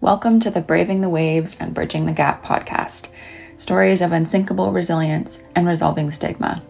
Welcome 0.00 0.38
to 0.40 0.50
the 0.52 0.60
Braving 0.60 1.00
the 1.00 1.08
Waves 1.08 1.56
and 1.58 1.74
Bridging 1.74 2.06
the 2.06 2.12
Gap 2.12 2.44
podcast 2.44 3.08
stories 3.56 4.00
of 4.00 4.12
unsinkable 4.12 4.70
resilience 4.70 5.42
and 5.56 5.66
resolving 5.66 6.12
stigma. 6.12 6.62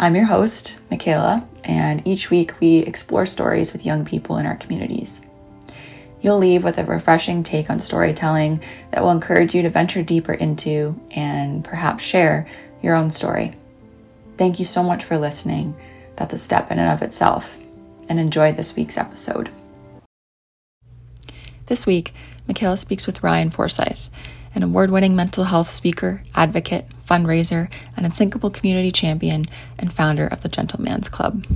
I'm 0.00 0.16
your 0.16 0.24
host, 0.24 0.80
Mikaela, 0.90 1.46
and 1.62 2.04
each 2.04 2.30
week 2.30 2.58
we 2.58 2.78
explore 2.78 3.24
stories 3.24 3.72
with 3.72 3.86
young 3.86 4.04
people 4.04 4.36
in 4.36 4.46
our 4.46 4.56
communities. 4.56 5.24
You'll 6.22 6.38
leave 6.38 6.64
with 6.64 6.76
a 6.76 6.84
refreshing 6.84 7.44
take 7.44 7.70
on 7.70 7.78
storytelling 7.78 8.60
that 8.90 9.04
will 9.04 9.12
encourage 9.12 9.54
you 9.54 9.62
to 9.62 9.70
venture 9.70 10.02
deeper 10.02 10.32
into 10.32 11.00
and 11.12 11.64
perhaps 11.64 12.02
share 12.02 12.48
your 12.82 12.96
own 12.96 13.12
story. 13.12 13.52
Thank 14.38 14.58
you 14.58 14.64
so 14.64 14.82
much 14.82 15.04
for 15.04 15.16
listening. 15.16 15.76
That's 16.16 16.34
a 16.34 16.38
step 16.38 16.72
in 16.72 16.80
and 16.80 16.92
of 16.92 17.00
itself. 17.00 17.64
And 18.08 18.18
enjoy 18.18 18.50
this 18.50 18.74
week's 18.74 18.98
episode. 18.98 19.50
This 21.66 21.86
week, 21.86 22.12
Mikaela 22.46 22.78
speaks 22.78 23.06
with 23.06 23.22
Ryan 23.22 23.48
Forsyth, 23.48 24.10
an 24.54 24.62
award 24.62 24.90
winning 24.90 25.16
mental 25.16 25.44
health 25.44 25.70
speaker, 25.70 26.22
advocate, 26.34 26.86
fundraiser, 27.08 27.72
and 27.96 28.04
unsinkable 28.04 28.50
community 28.50 28.90
champion, 28.90 29.46
and 29.78 29.90
founder 29.90 30.26
of 30.26 30.42
the 30.42 30.50
Gentleman's 30.50 31.08
Club. 31.08 31.46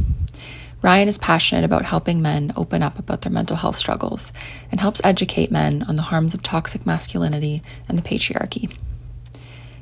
Ryan 0.81 1.09
is 1.09 1.19
passionate 1.19 1.65
about 1.65 1.85
helping 1.85 2.23
men 2.23 2.53
open 2.57 2.83
up 2.83 2.99
about 2.99 3.21
their 3.21 3.33
mental 3.33 3.57
health 3.57 3.77
struggles 3.77 4.33
and 4.71 4.81
helps 4.81 5.03
educate 5.05 5.51
men 5.51 5.85
on 5.89 5.97
the 5.97 6.03
harms 6.03 6.33
of 6.33 6.43
toxic 6.43 6.87
masculinity 6.87 7.63
and 7.87 7.99
the 7.99 8.03
patriarchy. 8.03 8.75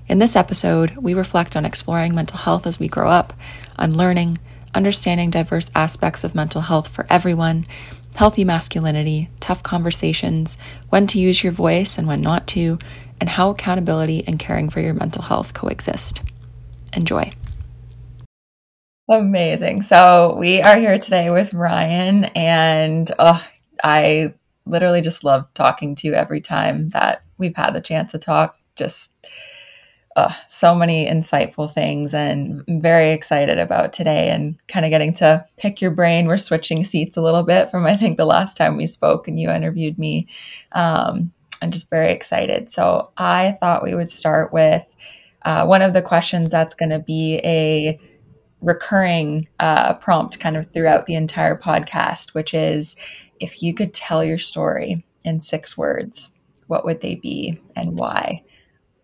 In 0.08 0.18
this 0.18 0.34
episode, 0.34 0.96
we 0.96 1.14
reflect 1.14 1.54
on 1.54 1.64
exploring 1.64 2.16
mental 2.16 2.38
health 2.38 2.66
as 2.66 2.80
we 2.80 2.88
grow 2.88 3.10
up, 3.10 3.32
on 3.78 3.96
learning, 3.96 4.38
understanding 4.74 5.30
diverse 5.30 5.70
aspects 5.74 6.24
of 6.24 6.34
mental 6.34 6.62
health 6.62 6.88
for 6.88 7.06
everyone, 7.08 7.66
healthy 8.16 8.44
masculinity, 8.44 9.28
tough 9.40 9.62
conversations, 9.62 10.58
when 10.88 11.06
to 11.06 11.20
use 11.20 11.42
your 11.42 11.52
voice 11.52 11.98
and 11.98 12.06
when 12.06 12.20
not 12.20 12.46
to, 12.48 12.78
and 13.20 13.30
how 13.30 13.50
accountability 13.50 14.24
and 14.26 14.38
caring 14.38 14.68
for 14.68 14.80
your 14.80 14.94
mental 14.94 15.22
health 15.22 15.54
coexist. 15.54 16.22
Enjoy. 16.94 17.30
Amazing. 19.08 19.82
So, 19.82 20.34
we 20.36 20.60
are 20.62 20.76
here 20.76 20.98
today 20.98 21.30
with 21.30 21.54
Ryan, 21.54 22.24
and 22.24 23.10
oh, 23.18 23.40
I 23.84 24.34
literally 24.66 25.00
just 25.00 25.22
love 25.22 25.46
talking 25.54 25.94
to 25.94 26.08
you 26.08 26.14
every 26.14 26.40
time 26.40 26.88
that 26.88 27.22
we've 27.38 27.54
had 27.54 27.70
the 27.70 27.80
chance 27.80 28.10
to 28.12 28.18
talk. 28.18 28.56
Just 28.74 29.26
so 30.48 30.74
many 30.74 31.06
insightful 31.06 31.70
things 31.70 32.14
and 32.14 32.64
very 32.66 33.12
excited 33.12 33.58
about 33.58 33.92
today 33.92 34.30
and 34.30 34.56
kind 34.68 34.86
of 34.86 34.90
getting 34.90 35.12
to 35.14 35.44
pick 35.58 35.80
your 35.80 35.90
brain. 35.90 36.26
We're 36.26 36.38
switching 36.38 36.84
seats 36.84 37.16
a 37.16 37.22
little 37.22 37.42
bit 37.42 37.70
from 37.70 37.86
I 37.86 37.96
think 37.96 38.16
the 38.16 38.24
last 38.24 38.56
time 38.56 38.76
we 38.76 38.86
spoke 38.86 39.28
and 39.28 39.38
you 39.38 39.50
interviewed 39.50 39.98
me. 39.98 40.28
Um, 40.72 41.32
I'm 41.62 41.70
just 41.70 41.90
very 41.90 42.12
excited. 42.12 42.70
So 42.70 43.10
I 43.16 43.56
thought 43.60 43.82
we 43.82 43.94
would 43.94 44.10
start 44.10 44.52
with 44.52 44.84
uh, 45.42 45.64
one 45.66 45.82
of 45.82 45.92
the 45.92 46.02
questions 46.02 46.50
that's 46.50 46.74
going 46.74 46.90
to 46.90 46.98
be 46.98 47.40
a 47.44 48.00
recurring 48.60 49.48
uh, 49.60 49.94
prompt 49.94 50.40
kind 50.40 50.56
of 50.56 50.70
throughout 50.70 51.06
the 51.06 51.14
entire 51.14 51.56
podcast, 51.56 52.34
which 52.34 52.52
is 52.52 52.96
if 53.38 53.62
you 53.62 53.74
could 53.74 53.94
tell 53.94 54.24
your 54.24 54.38
story 54.38 55.04
in 55.24 55.40
six 55.40 55.76
words, 55.76 56.32
what 56.66 56.84
would 56.84 57.00
they 57.00 57.14
be 57.14 57.60
and 57.74 57.98
why? 57.98 58.42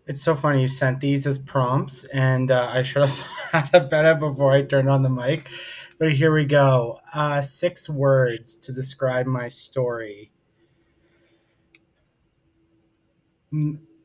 It's 0.05 0.21
so 0.21 0.35
funny 0.35 0.61
you 0.61 0.67
sent 0.67 0.99
these 0.99 1.25
as 1.25 1.39
prompts, 1.39 2.03
and 2.05 2.51
uh, 2.51 2.69
I 2.73 2.81
should 2.81 3.03
have 3.03 3.11
thought 3.51 3.73
about 3.73 4.05
it 4.05 4.19
before 4.19 4.51
I 4.51 4.61
turned 4.63 4.89
on 4.89 5.03
the 5.03 5.09
mic. 5.09 5.49
But 5.97 6.13
here 6.13 6.33
we 6.33 6.43
go. 6.43 6.99
Uh, 7.13 7.41
six 7.41 7.89
words 7.89 8.57
to 8.57 8.73
describe 8.73 9.25
my 9.25 9.47
story. 9.47 10.31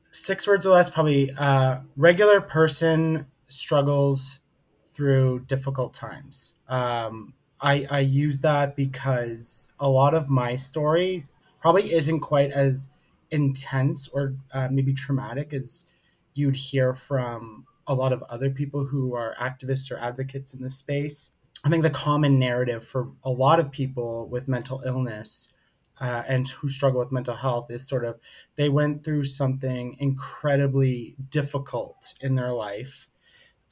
Six 0.02 0.46
words 0.46 0.66
or 0.66 0.74
less, 0.74 0.88
probably. 0.88 1.32
Uh, 1.36 1.80
regular 1.96 2.40
person 2.40 3.26
struggles 3.48 4.40
through 4.86 5.40
difficult 5.46 5.94
times. 5.94 6.54
Um, 6.68 7.34
I, 7.60 7.86
I 7.90 8.00
use 8.00 8.40
that 8.40 8.76
because 8.76 9.68
a 9.80 9.88
lot 9.88 10.14
of 10.14 10.30
my 10.30 10.54
story 10.54 11.26
probably 11.60 11.92
isn't 11.92 12.20
quite 12.20 12.52
as 12.52 12.90
intense 13.30 14.08
or 14.08 14.34
uh, 14.52 14.68
maybe 14.70 14.92
traumatic 14.92 15.52
as 15.52 15.86
you'd 16.34 16.56
hear 16.56 16.94
from 16.94 17.66
a 17.86 17.94
lot 17.94 18.12
of 18.12 18.22
other 18.24 18.50
people 18.50 18.86
who 18.86 19.14
are 19.14 19.34
activists 19.40 19.90
or 19.90 19.98
advocates 19.98 20.52
in 20.52 20.62
this 20.62 20.76
space. 20.76 21.36
I 21.64 21.70
think 21.70 21.82
the 21.82 21.90
common 21.90 22.38
narrative 22.38 22.84
for 22.84 23.10
a 23.24 23.30
lot 23.30 23.58
of 23.58 23.72
people 23.72 24.28
with 24.28 24.46
mental 24.46 24.82
illness 24.84 25.52
uh, 26.00 26.22
and 26.28 26.46
who 26.46 26.68
struggle 26.68 27.00
with 27.00 27.10
mental 27.10 27.34
health 27.34 27.70
is 27.70 27.86
sort 27.86 28.04
of 28.04 28.20
they 28.54 28.68
went 28.68 29.04
through 29.04 29.24
something 29.24 29.96
incredibly 29.98 31.16
difficult 31.30 32.14
in 32.20 32.36
their 32.36 32.52
life 32.52 33.08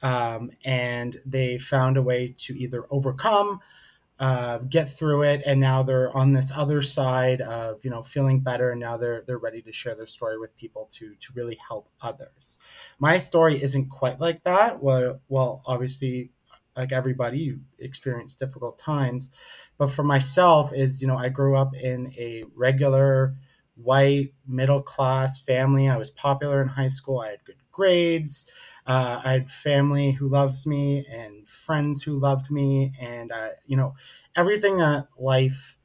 um, 0.01 0.51
and 0.65 1.19
they 1.25 1.57
found 1.57 1.97
a 1.97 2.01
way 2.01 2.33
to 2.37 2.57
either 2.57 2.85
overcome 2.89 3.59
uh, 4.19 4.57
get 4.59 4.89
through 4.89 5.21
it 5.21 5.43
and 5.45 5.59
now 5.59 5.83
they're 5.83 6.15
on 6.17 6.31
this 6.31 6.51
other 6.55 6.81
side 6.81 7.39
of 7.41 7.85
you 7.85 7.91
know 7.91 8.01
feeling 8.01 8.39
better 8.39 8.71
and 8.71 8.79
now 8.79 8.97
they're 8.97 9.23
they're 9.27 9.37
ready 9.37 9.61
to 9.61 9.71
share 9.71 9.93
their 9.95 10.07
story 10.07 10.39
with 10.39 10.55
people 10.57 10.87
to 10.91 11.13
to 11.15 11.31
really 11.35 11.57
help 11.67 11.89
others. 12.01 12.57
My 12.99 13.19
story 13.19 13.61
isn't 13.61 13.89
quite 13.89 14.19
like 14.19 14.43
that. 14.43 14.81
Well 14.81 15.19
well 15.27 15.61
obviously 15.67 16.31
like 16.75 16.91
everybody 16.91 17.57
experience 17.79 18.35
difficult 18.35 18.77
times. 18.79 19.31
But 19.77 19.91
for 19.91 20.03
myself 20.03 20.73
is 20.73 21.01
you 21.01 21.07
know 21.07 21.17
i 21.17 21.29
grew 21.29 21.55
up 21.55 21.75
in 21.75 22.11
a 22.17 22.43
regular 22.55 23.35
white 23.75 24.33
middle 24.47 24.81
class 24.81 25.39
family. 25.39 25.87
I 25.87 25.97
was 25.97 26.09
popular 26.09 26.61
in 26.61 26.69
high 26.69 26.87
school. 26.87 27.19
I 27.19 27.29
had 27.31 27.43
good 27.45 27.57
grades 27.71 28.49
uh, 28.87 29.21
I 29.23 29.31
had 29.33 29.49
family 29.49 30.13
who 30.13 30.29
loves 30.29 30.65
me 30.65 31.05
and 31.11 31.47
friends 31.47 32.03
who 32.03 32.17
loved 32.17 32.51
me, 32.51 32.93
and 32.99 33.31
uh, 33.31 33.49
you 33.65 33.77
know 33.77 33.95
everything 34.35 34.77
that 34.77 35.07
life 35.19 35.77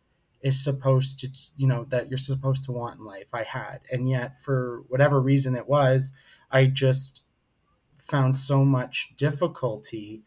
is 0.43 0.63
supposed 0.63 1.21
to, 1.21 1.31
you 1.57 1.69
know, 1.69 1.85
that 1.85 2.11
you're 2.11 2.19
supposed 2.19 2.65
to 2.65 2.73
want 2.73 2.99
in 2.99 3.05
life. 3.05 3.29
I 3.33 3.45
had, 3.45 3.81
and 3.93 4.09
yet 4.11 4.41
for 4.41 4.83
whatever 4.89 5.21
reason 5.21 5.55
it 5.55 5.69
was, 5.69 6.13
I 6.51 6.67
just 6.67 7.23
found 7.99 8.37
so 8.37 8.65
much 8.65 9.15
difficulty 9.17 10.25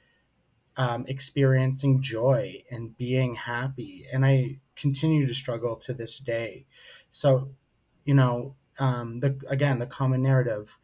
um, 0.78 1.06
experiencing 1.08 2.02
joy 2.02 2.64
and 2.70 2.98
being 2.98 3.36
happy, 3.36 4.06
and 4.12 4.26
I 4.26 4.60
continue 4.76 5.26
to 5.26 5.34
struggle 5.34 5.78
to 5.78 5.94
this 5.94 6.20
day. 6.20 6.66
So, 7.12 7.52
you 8.04 8.14
know, 8.14 8.56
um, 8.80 9.22
the 9.22 9.40
again 9.48 9.80
the 9.80 9.86
common 9.88 10.24
narrative 10.24 10.78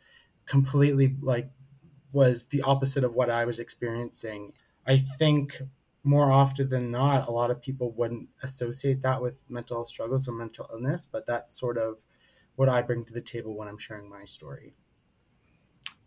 completely 0.45 1.15
like 1.21 1.49
was 2.11 2.45
the 2.47 2.61
opposite 2.61 3.03
of 3.03 3.15
what 3.15 3.29
I 3.29 3.45
was 3.45 3.59
experiencing. 3.59 4.53
I 4.85 4.97
think 4.97 5.61
more 6.03 6.31
often 6.31 6.69
than 6.69 6.91
not, 6.91 7.27
a 7.27 7.31
lot 7.31 7.51
of 7.51 7.61
people 7.61 7.91
wouldn't 7.91 8.29
associate 8.41 9.01
that 9.01 9.21
with 9.21 9.41
mental 9.49 9.77
health 9.77 9.87
struggles 9.87 10.27
or 10.27 10.33
mental 10.33 10.69
illness, 10.71 11.05
but 11.05 11.25
that's 11.25 11.57
sort 11.57 11.77
of 11.77 12.05
what 12.55 12.69
I 12.69 12.81
bring 12.81 13.03
to 13.05 13.13
the 13.13 13.21
table 13.21 13.55
when 13.55 13.67
I'm 13.67 13.77
sharing 13.77 14.09
my 14.09 14.25
story. 14.25 14.73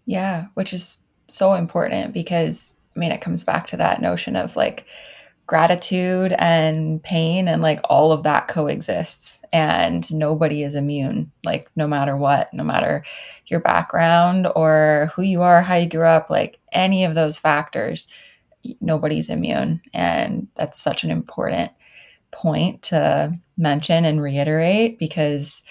Yeah, 0.05 0.47
which 0.55 0.73
is 0.73 1.05
so 1.29 1.55
important 1.55 2.13
because 2.13 2.75
I 2.95 2.99
mean, 2.99 3.13
it 3.13 3.21
comes 3.21 3.43
back 3.43 3.67
to 3.67 3.77
that 3.79 4.01
notion 4.01 4.37
of 4.37 4.57
like 4.57 4.87
gratitude 5.47 6.35
and 6.39 7.03
pain 7.03 7.49
and 7.49 7.61
like 7.61 7.81
all 7.85 8.13
of 8.13 8.23
that 8.23 8.49
coexists. 8.49 9.45
And 9.53 10.11
nobody 10.13 10.63
is 10.63 10.75
immune 10.75 11.31
like 11.45 11.71
no 11.77 11.87
matter 11.87 12.17
what 12.17 12.53
no 12.55 12.65
matter 12.65 13.05
your 13.47 13.61
background 13.61 14.49
or 14.57 15.11
who 15.15 15.23
you 15.23 15.43
are 15.43 15.61
how 15.61 15.75
you 15.75 15.89
grew 15.89 16.07
up 16.07 16.31
like 16.31 16.59
any 16.73 17.05
of 17.05 17.15
those 17.15 17.39
factors 17.39 18.09
nobody's 18.81 19.31
immune. 19.31 19.81
And 19.93 20.49
that's 20.55 20.81
such 20.81 21.05
an 21.05 21.11
important 21.11 21.73
point 22.31 22.83
to 22.83 23.39
mention 23.57 24.05
and 24.05 24.23
reiterate 24.23 24.99
because 24.99 25.65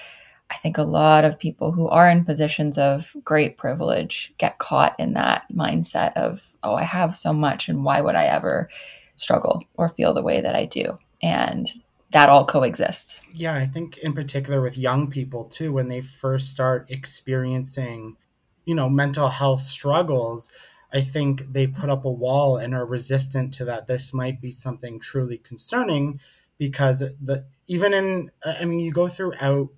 I 0.51 0.55
think 0.57 0.77
a 0.77 0.83
lot 0.83 1.25
of 1.25 1.39
people 1.39 1.71
who 1.71 1.87
are 1.87 2.09
in 2.09 2.25
positions 2.25 2.77
of 2.77 3.15
great 3.23 3.57
privilege 3.57 4.33
get 4.37 4.59
caught 4.59 4.95
in 4.99 5.13
that 5.13 5.45
mindset 5.51 6.13
of, 6.13 6.53
oh, 6.61 6.75
I 6.75 6.83
have 6.83 7.15
so 7.15 7.33
much, 7.33 7.69
and 7.69 7.83
why 7.83 8.01
would 8.01 8.15
I 8.15 8.25
ever 8.25 8.69
struggle 9.15 9.63
or 9.75 9.89
feel 9.89 10.13
the 10.13 10.23
way 10.23 10.41
that 10.41 10.55
I 10.55 10.65
do. 10.65 10.97
And 11.21 11.69
that 12.11 12.29
all 12.29 12.45
coexists. 12.45 13.25
Yeah, 13.33 13.55
I 13.55 13.65
think 13.65 13.97
in 13.97 14.13
particular 14.13 14.61
with 14.61 14.77
young 14.77 15.09
people 15.09 15.45
too, 15.45 15.73
when 15.73 15.87
they 15.87 16.01
first 16.01 16.49
start 16.49 16.85
experiencing, 16.89 18.17
you 18.65 18.75
know, 18.75 18.89
mental 18.89 19.29
health 19.29 19.61
struggles, 19.61 20.51
I 20.93 21.01
think 21.01 21.51
they 21.51 21.65
put 21.65 21.89
up 21.89 22.05
a 22.05 22.11
wall 22.11 22.57
and 22.57 22.75
are 22.75 22.85
resistant 22.85 23.53
to 23.55 23.65
that. 23.65 23.87
This 23.87 24.13
might 24.13 24.39
be 24.39 24.51
something 24.51 24.99
truly 24.99 25.39
concerning 25.39 26.19
because 26.59 26.99
the 27.19 27.45
even 27.67 27.93
in 27.93 28.31
I 28.45 28.65
mean, 28.65 28.79
you 28.79 28.91
go 28.91 29.07
throughout, 29.07 29.69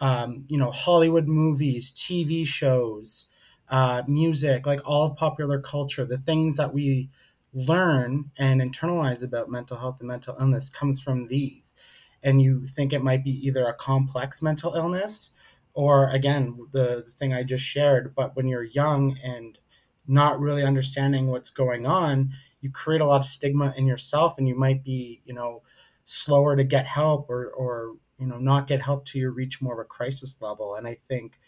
um, 0.00 0.44
you 0.48 0.58
know, 0.58 0.70
Hollywood 0.70 1.28
movies, 1.28 1.90
TV 1.90 2.44
shows, 2.44 3.28
uh, 3.68 4.02
music, 4.06 4.66
like 4.66 4.80
all 4.84 5.10
popular 5.14 5.60
culture, 5.60 6.04
the 6.04 6.18
things 6.18 6.56
that 6.56 6.74
we 6.74 7.08
learn 7.52 8.30
and 8.38 8.60
internalize 8.60 9.22
about 9.22 9.50
mental 9.50 9.76
health 9.78 9.98
and 10.00 10.08
mental 10.08 10.36
illness 10.40 10.70
comes 10.70 11.00
from 11.00 11.26
these. 11.26 11.74
and 12.22 12.40
you 12.40 12.66
think 12.66 12.92
it 12.92 13.02
might 13.02 13.24
be 13.24 13.30
either 13.46 13.66
a 13.66 13.74
complex 13.74 14.40
mental 14.42 14.74
illness 14.74 15.32
or 15.74 16.08
again 16.10 16.56
the, 16.72 17.02
the 17.04 17.10
thing 17.10 17.32
i 17.32 17.42
just 17.42 17.64
shared 17.64 18.14
but 18.14 18.36
when 18.36 18.46
you're 18.48 18.62
young 18.64 19.16
and 19.24 19.58
not 20.06 20.40
really 20.40 20.62
understanding 20.62 21.28
what's 21.28 21.50
going 21.50 21.86
on 21.86 22.30
you 22.60 22.70
create 22.70 23.00
a 23.00 23.04
lot 23.06 23.16
of 23.16 23.24
stigma 23.24 23.72
in 23.76 23.86
yourself 23.86 24.38
and 24.38 24.48
you 24.48 24.54
might 24.54 24.84
be 24.84 25.20
you 25.24 25.34
know 25.34 25.62
slower 26.04 26.56
to 26.56 26.64
get 26.64 26.86
help 26.86 27.28
or 27.28 27.50
or 27.50 27.94
you 28.18 28.26
know 28.26 28.38
not 28.38 28.66
get 28.66 28.80
help 28.82 29.04
till 29.04 29.20
you 29.20 29.30
reach 29.30 29.60
more 29.62 29.74
of 29.80 29.84
a 29.84 29.88
crisis 29.88 30.36
level 30.40 30.74
and 30.74 30.86
i 30.86 30.94
think 31.08 31.38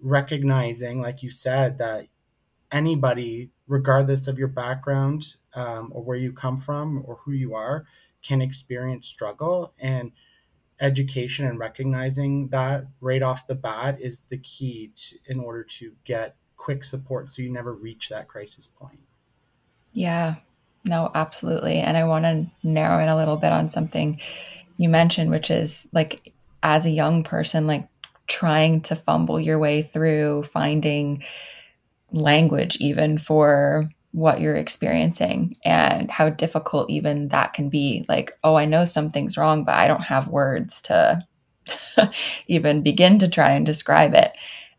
recognizing 0.00 1.00
like 1.00 1.22
you 1.22 1.30
said 1.30 1.78
that 1.78 2.06
anybody 2.72 3.50
regardless 3.68 4.26
of 4.28 4.38
your 4.38 4.48
background 4.48 5.34
um, 5.54 5.90
or 5.94 6.02
where 6.02 6.16
you 6.16 6.32
come 6.32 6.56
from 6.56 7.02
or 7.06 7.16
who 7.24 7.32
you 7.32 7.54
are 7.54 7.84
can 8.22 8.40
experience 8.40 9.06
struggle. 9.06 9.72
And 9.78 10.12
education 10.80 11.46
and 11.46 11.58
recognizing 11.58 12.48
that 12.48 12.86
right 13.00 13.22
off 13.22 13.46
the 13.46 13.54
bat 13.54 13.98
is 14.00 14.24
the 14.24 14.38
key 14.38 14.90
to, 14.94 15.16
in 15.26 15.38
order 15.38 15.62
to 15.62 15.92
get 16.04 16.36
quick 16.56 16.84
support 16.84 17.28
so 17.28 17.40
you 17.40 17.50
never 17.50 17.72
reach 17.72 18.08
that 18.08 18.28
crisis 18.28 18.66
point. 18.66 19.00
Yeah. 19.92 20.36
No 20.84 21.10
absolutely. 21.14 21.78
And 21.78 21.96
i 21.96 22.04
want 22.04 22.24
to 22.24 22.46
narrow 22.62 23.00
in 23.00 23.08
a 23.08 23.16
little 23.16 23.36
bit 23.36 23.52
on 23.52 23.68
something 23.68 24.20
you 24.76 24.88
mentioned 24.88 25.30
which 25.30 25.50
is 25.50 25.88
like 25.92 26.32
as 26.62 26.86
a 26.86 26.90
young 26.90 27.22
person 27.22 27.66
like 27.66 27.88
trying 28.26 28.80
to 28.80 28.96
fumble 28.96 29.38
your 29.38 29.58
way 29.58 29.82
through 29.82 30.42
finding 30.42 31.22
language 32.12 32.78
even 32.80 33.18
for 33.18 33.88
what 34.12 34.40
you're 34.40 34.56
experiencing 34.56 35.56
and 35.64 36.10
how 36.10 36.28
difficult 36.28 36.90
even 36.90 37.28
that 37.28 37.54
can 37.54 37.68
be. 37.68 38.04
Like, 38.08 38.32
oh, 38.44 38.56
I 38.56 38.64
know 38.66 38.84
something's 38.84 39.36
wrong, 39.36 39.64
but 39.64 39.74
I 39.74 39.88
don't 39.88 40.04
have 40.04 40.28
words 40.28 40.82
to 40.82 41.26
even 42.46 42.82
begin 42.82 43.18
to 43.18 43.28
try 43.28 43.50
and 43.50 43.64
describe 43.64 44.14
it. 44.14 44.32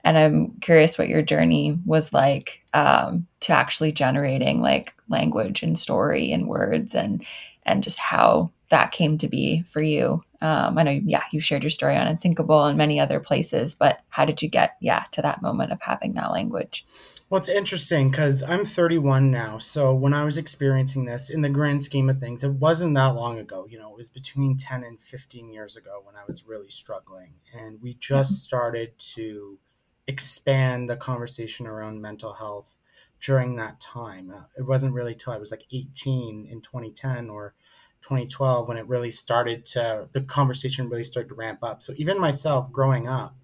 And 0.04 0.18
I'm 0.18 0.52
curious 0.60 0.98
what 0.98 1.08
your 1.08 1.22
journey 1.22 1.80
was 1.86 2.14
like 2.14 2.62
um, 2.74 3.26
to 3.42 3.54
actually 3.54 3.92
generating 3.92 4.62
like 4.62 4.94
language 5.10 5.64
and 5.64 5.80
story 5.80 6.32
and 6.32 6.48
words 6.48 6.94
and 6.94 7.26
and 7.66 7.82
just 7.82 8.00
how 8.00 8.52
that 8.70 8.92
came 8.92 9.18
to 9.20 9.28
be 9.28 9.64
for 9.64 9.82
you. 9.82 10.22
Um, 10.42 10.78
I 10.78 10.84
know, 10.84 11.00
yeah, 11.06 11.24
you 11.32 11.40
shared 11.40 11.64
your 11.64 11.70
story 11.70 11.96
on 11.96 12.08
Unsinkable 12.08 12.66
and 12.66 12.78
many 12.78 13.00
other 13.00 13.20
places, 13.20 13.76
but 13.76 14.02
how 14.10 14.26
did 14.26 14.42
you 14.42 14.50
get, 14.50 14.76
yeah, 14.82 15.06
to 15.12 15.22
that 15.22 15.42
moment 15.42 15.72
of 15.72 15.82
having 15.82 16.16
that 16.16 16.32
language? 16.34 16.86
Well, 17.34 17.40
it's 17.40 17.50
interesting 17.50 18.12
because 18.12 18.44
I'm 18.44 18.64
31 18.64 19.32
now. 19.32 19.58
So 19.58 19.92
when 19.92 20.14
I 20.14 20.24
was 20.24 20.38
experiencing 20.38 21.06
this, 21.06 21.32
in 21.32 21.42
the 21.42 21.50
grand 21.50 21.82
scheme 21.82 22.08
of 22.08 22.20
things, 22.20 22.44
it 22.44 22.52
wasn't 22.52 22.94
that 22.94 23.16
long 23.16 23.40
ago. 23.40 23.66
You 23.68 23.80
know, 23.80 23.90
it 23.90 23.98
was 23.98 24.12
between 24.12 24.56
10 24.56 24.84
and 24.84 25.02
15 25.02 25.50
years 25.50 25.76
ago 25.76 26.00
when 26.04 26.16
I 26.16 26.22
was 26.28 26.46
really 26.46 26.70
struggling. 26.70 27.34
And 27.52 27.82
we 27.82 27.96
just 27.96 28.44
started 28.44 29.00
to 29.16 29.58
expand 30.06 30.88
the 30.88 30.96
conversation 30.96 31.66
around 31.66 32.04
mental 32.04 32.34
health 32.34 32.78
during 33.20 33.56
that 33.56 33.82
time. 33.82 34.30
Uh, 34.30 34.44
it 34.56 34.68
wasn't 34.68 34.94
really 34.94 35.16
till 35.16 35.34
I 35.34 35.38
was 35.40 35.50
like 35.50 35.66
18 35.72 36.46
in 36.52 36.62
2010 36.62 37.32
or 37.32 37.56
2012 38.02 38.68
when 38.68 38.78
it 38.78 38.88
really 38.88 39.10
started 39.10 39.66
to, 39.66 40.08
the 40.12 40.22
conversation 40.22 40.88
really 40.88 41.04
started 41.04 41.30
to 41.30 41.36
ramp 41.36 41.64
up. 41.64 41.82
So 41.82 41.96
even 41.98 42.20
myself 42.20 42.72
growing 42.72 43.08
up 43.08 43.36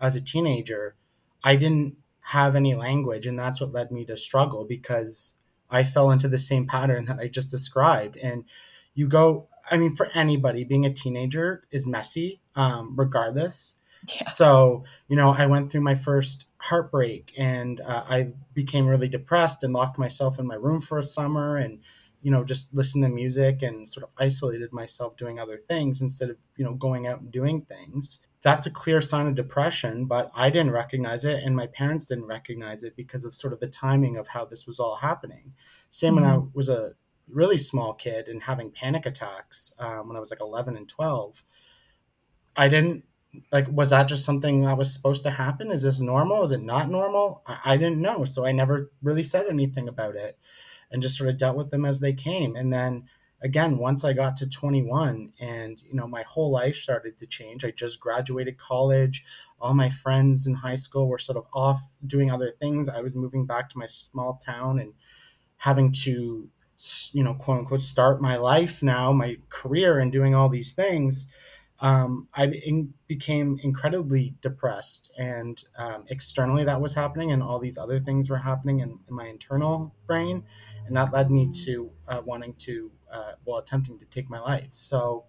as 0.00 0.16
a 0.16 0.20
teenager, 0.20 0.96
I 1.44 1.54
didn't 1.54 1.98
have 2.28 2.54
any 2.54 2.74
language 2.74 3.26
and 3.26 3.38
that's 3.38 3.60
what 3.60 3.72
led 3.72 3.90
me 3.90 4.04
to 4.04 4.16
struggle 4.16 4.64
because 4.64 5.34
i 5.70 5.82
fell 5.82 6.10
into 6.10 6.28
the 6.28 6.38
same 6.38 6.66
pattern 6.66 7.06
that 7.06 7.18
i 7.18 7.26
just 7.26 7.50
described. 7.50 8.16
And 8.18 8.44
you 8.94 9.08
go 9.08 9.48
i 9.70 9.76
mean 9.76 9.94
for 9.94 10.08
anybody 10.14 10.64
being 10.64 10.84
a 10.84 10.92
teenager 10.92 11.64
is 11.70 11.86
messy 11.86 12.40
um, 12.54 12.94
regardless. 12.96 13.76
Yeah. 14.08 14.28
so 14.28 14.84
you 15.08 15.16
know 15.16 15.34
i 15.36 15.46
went 15.46 15.70
through 15.70 15.80
my 15.80 15.94
first 15.94 16.46
heartbreak 16.58 17.32
and 17.36 17.80
uh, 17.80 18.04
i 18.08 18.32
became 18.54 18.86
really 18.86 19.08
depressed 19.08 19.64
and 19.64 19.72
locked 19.72 19.98
myself 19.98 20.38
in 20.38 20.46
my 20.46 20.54
room 20.54 20.80
for 20.80 20.98
a 20.98 21.02
summer 21.02 21.56
and 21.56 21.80
you 22.22 22.30
know 22.30 22.44
just 22.44 22.72
listened 22.74 23.04
to 23.04 23.10
music 23.10 23.62
and 23.62 23.88
sort 23.88 24.04
of 24.04 24.10
isolated 24.18 24.72
myself 24.72 25.16
doing 25.16 25.38
other 25.38 25.56
things 25.56 26.00
instead 26.00 26.30
of 26.30 26.36
you 26.56 26.64
know 26.64 26.74
going 26.74 27.06
out 27.06 27.20
and 27.20 27.32
doing 27.32 27.62
things 27.62 28.20
that's 28.42 28.66
a 28.66 28.70
clear 28.70 29.00
sign 29.00 29.26
of 29.26 29.34
depression, 29.34 30.06
but 30.06 30.30
I 30.34 30.50
didn't 30.50 30.72
recognize 30.72 31.24
it 31.24 31.42
and 31.42 31.56
my 31.56 31.66
parents 31.66 32.06
didn't 32.06 32.26
recognize 32.26 32.84
it 32.84 32.94
because 32.96 33.24
of 33.24 33.34
sort 33.34 33.52
of 33.52 33.60
the 33.60 33.68
timing 33.68 34.16
of 34.16 34.28
how 34.28 34.44
this 34.44 34.66
was 34.66 34.78
all 34.78 34.96
happening. 34.96 35.54
Same 35.90 36.14
mm-hmm. 36.14 36.24
when 36.24 36.30
I 36.30 36.42
was 36.54 36.68
a 36.68 36.92
really 37.28 37.56
small 37.56 37.94
kid 37.94 38.28
and 38.28 38.42
having 38.42 38.70
panic 38.70 39.06
attacks 39.06 39.72
um, 39.78 40.08
when 40.08 40.16
I 40.16 40.20
was 40.20 40.30
like 40.30 40.40
11 40.40 40.76
and 40.76 40.88
12. 40.88 41.44
I 42.56 42.68
didn't 42.68 43.04
like, 43.52 43.66
was 43.70 43.90
that 43.90 44.08
just 44.08 44.24
something 44.24 44.62
that 44.62 44.78
was 44.78 44.92
supposed 44.92 45.22
to 45.24 45.30
happen? 45.30 45.70
Is 45.70 45.82
this 45.82 46.00
normal? 46.00 46.42
Is 46.42 46.52
it 46.52 46.62
not 46.62 46.88
normal? 46.88 47.42
I, 47.46 47.58
I 47.64 47.76
didn't 47.76 48.00
know. 48.00 48.24
So 48.24 48.46
I 48.46 48.52
never 48.52 48.90
really 49.02 49.22
said 49.22 49.46
anything 49.46 49.88
about 49.88 50.16
it 50.16 50.38
and 50.90 51.02
just 51.02 51.18
sort 51.18 51.28
of 51.28 51.36
dealt 51.36 51.56
with 51.56 51.70
them 51.70 51.84
as 51.84 52.00
they 52.00 52.12
came. 52.12 52.56
And 52.56 52.72
then 52.72 53.04
again 53.42 53.78
once 53.78 54.04
i 54.04 54.12
got 54.12 54.36
to 54.36 54.48
21 54.48 55.32
and 55.40 55.82
you 55.82 55.94
know 55.94 56.08
my 56.08 56.22
whole 56.22 56.50
life 56.50 56.74
started 56.74 57.16
to 57.16 57.26
change 57.26 57.64
i 57.64 57.70
just 57.70 58.00
graduated 58.00 58.58
college 58.58 59.24
all 59.60 59.74
my 59.74 59.88
friends 59.88 60.46
in 60.46 60.54
high 60.54 60.74
school 60.74 61.08
were 61.08 61.18
sort 61.18 61.38
of 61.38 61.44
off 61.52 61.80
doing 62.06 62.30
other 62.30 62.52
things 62.60 62.88
i 62.88 63.00
was 63.00 63.14
moving 63.14 63.46
back 63.46 63.70
to 63.70 63.78
my 63.78 63.86
small 63.86 64.34
town 64.44 64.78
and 64.78 64.92
having 65.58 65.92
to 65.92 66.48
you 67.12 67.24
know 67.24 67.34
quote 67.34 67.58
unquote 67.58 67.80
start 67.80 68.20
my 68.20 68.36
life 68.36 68.82
now 68.82 69.12
my 69.12 69.36
career 69.48 69.98
and 69.98 70.12
doing 70.12 70.34
all 70.34 70.48
these 70.48 70.72
things 70.72 71.28
um, 71.80 72.28
I 72.34 72.46
in, 72.46 72.94
became 73.06 73.58
incredibly 73.62 74.34
depressed, 74.40 75.12
and 75.16 75.62
um, 75.76 76.04
externally 76.08 76.64
that 76.64 76.80
was 76.80 76.94
happening, 76.94 77.30
and 77.30 77.42
all 77.42 77.58
these 77.58 77.78
other 77.78 78.00
things 78.00 78.28
were 78.28 78.38
happening 78.38 78.80
in, 78.80 78.98
in 79.08 79.14
my 79.14 79.26
internal 79.28 79.94
brain, 80.06 80.44
and 80.86 80.96
that 80.96 81.12
led 81.12 81.30
me 81.30 81.50
to 81.64 81.90
uh, 82.08 82.20
wanting 82.24 82.54
to 82.54 82.90
uh, 83.12 83.32
while 83.44 83.58
attempting 83.58 83.98
to 83.98 84.04
take 84.06 84.28
my 84.28 84.40
life. 84.40 84.72
So 84.72 85.26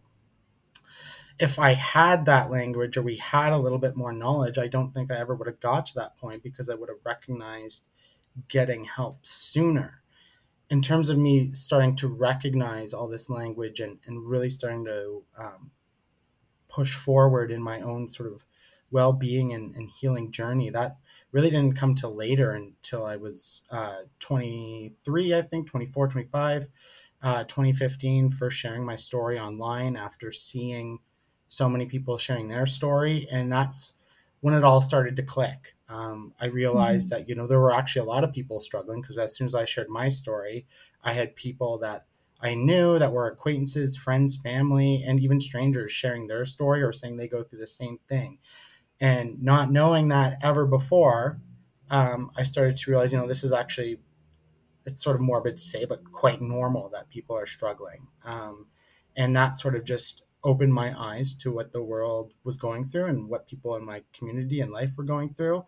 if 1.40 1.58
I 1.58 1.74
had 1.74 2.26
that 2.26 2.52
language 2.52 2.98
or 2.98 3.02
we 3.02 3.16
had 3.16 3.54
a 3.54 3.58
little 3.58 3.78
bit 3.78 3.96
more 3.96 4.12
knowledge, 4.12 4.58
I 4.58 4.68
don't 4.68 4.94
think 4.94 5.12
I 5.12 5.18
ever 5.20 5.36
would 5.36 5.48
have 5.48 5.62
got 5.62 5.86
to 5.88 5.96
that 5.96 6.18
point 6.18 6.44
because 6.44 6.70
I 6.70 6.76
would 6.76 6.90
have 6.90 7.06
recognized 7.06 7.88
getting 8.48 8.86
help 8.86 9.26
sooner. 9.26 10.02
In 10.70 10.82
terms 10.82 11.10
of 11.10 11.18
me 11.18 11.52
starting 11.54 11.96
to 11.98 12.08
recognize 12.08 12.94
all 12.94 13.08
this 13.08 13.30
language 13.30 13.80
and, 13.80 14.00
and 14.06 14.30
really 14.30 14.50
starting 14.50 14.86
to 14.86 15.24
um, 15.38 15.72
push 16.70 16.96
forward 16.96 17.52
in 17.52 17.62
my 17.62 17.82
own 17.82 18.08
sort 18.08 18.32
of 18.32 18.46
well 18.92 19.14
being 19.14 19.54
and, 19.54 19.76
and 19.76 19.90
healing 19.90 20.32
journey, 20.32 20.70
that 20.70 20.98
really 21.32 21.50
didn't 21.50 21.76
come 21.76 21.96
till 21.96 22.16
later 22.16 22.52
until 22.52 23.06
I 23.06 23.18
was 23.18 23.62
uh, 23.72 24.04
23, 24.20 25.36
I 25.36 25.42
think, 25.42 25.68
24, 25.68 26.08
25 26.08 26.70
uh, 27.22 27.44
2015 27.44 28.32
for 28.32 28.50
sharing 28.50 28.86
my 28.86 28.96
story 28.96 29.38
online 29.40 29.96
after 29.96 30.32
seeing 30.32 31.00
so 31.48 31.68
many 31.68 31.86
people 31.86 32.18
sharing 32.18 32.48
their 32.48 32.66
story. 32.66 33.28
And 33.30 33.52
that's 33.52 33.96
when 34.40 34.54
it 34.54 34.64
all 34.64 34.82
started 34.82 35.16
to 35.18 35.24
click. 35.24 35.76
Um, 35.90 36.34
I 36.40 36.46
realized 36.46 37.08
mm-hmm. 37.08 37.22
that, 37.22 37.30
you 37.30 37.36
know, 37.36 37.48
there 37.48 37.60
were 37.60 37.74
actually 37.74 38.04
a 38.04 38.10
lot 38.10 38.24
of 38.24 38.32
people 38.32 38.60
struggling 38.60 39.02
because 39.02 39.18
as 39.18 39.36
soon 39.36 39.46
as 39.46 39.56
I 39.56 39.66
shared 39.66 39.90
my 39.90 40.08
story, 40.08 40.66
I 41.04 41.14
had 41.14 41.36
people 41.36 41.80
that 41.80 42.06
I 42.42 42.54
knew 42.54 43.00
that 43.00 43.12
were 43.12 43.28
acquaintances, 43.28 43.98
friends, 43.98 44.38
family, 44.38 45.04
and 45.06 45.20
even 45.20 45.40
strangers 45.40 45.92
sharing 45.92 46.28
their 46.28 46.46
story 46.46 46.82
or 46.82 46.94
saying 46.94 47.18
they 47.18 47.28
go 47.28 47.44
through 47.44 47.60
the 47.60 47.68
same 47.68 48.00
thing. 48.08 48.40
And 49.00 49.42
not 49.42 49.72
knowing 49.72 50.10
that 50.10 50.38
ever 50.42 50.66
before, 50.66 51.42
um, 51.90 52.32
I 52.38 52.44
started 52.44 52.76
to 52.78 52.92
realize, 52.92 53.12
you 53.14 53.20
know, 53.20 53.28
this 53.28 53.44
is 53.44 53.52
actually 53.54 54.00
it's 54.86 55.04
sort 55.04 55.16
of 55.16 55.22
morbid 55.22 55.58
to 55.58 55.62
say, 55.62 55.86
but 55.86 56.12
quite 56.12 56.42
normal 56.42 56.90
that 56.90 57.10
people 57.10 57.36
are 57.38 57.46
struggling. 57.46 58.08
Um, 58.24 58.68
and 59.16 59.36
that 59.36 59.60
sort 59.60 59.76
of 59.76 59.84
just 59.84 60.24
opened 60.44 60.74
my 60.74 60.98
eyes 60.98 61.34
to 61.36 61.52
what 61.52 61.72
the 61.74 61.84
world 61.84 62.34
was 62.44 62.58
going 62.58 62.86
through 62.86 63.06
and 63.06 63.28
what 63.30 63.48
people 63.48 63.76
in 63.76 63.86
my 63.86 64.04
community 64.14 64.62
and 64.62 64.72
life 64.72 64.94
were 64.98 65.04
going 65.04 65.34
through. 65.34 65.66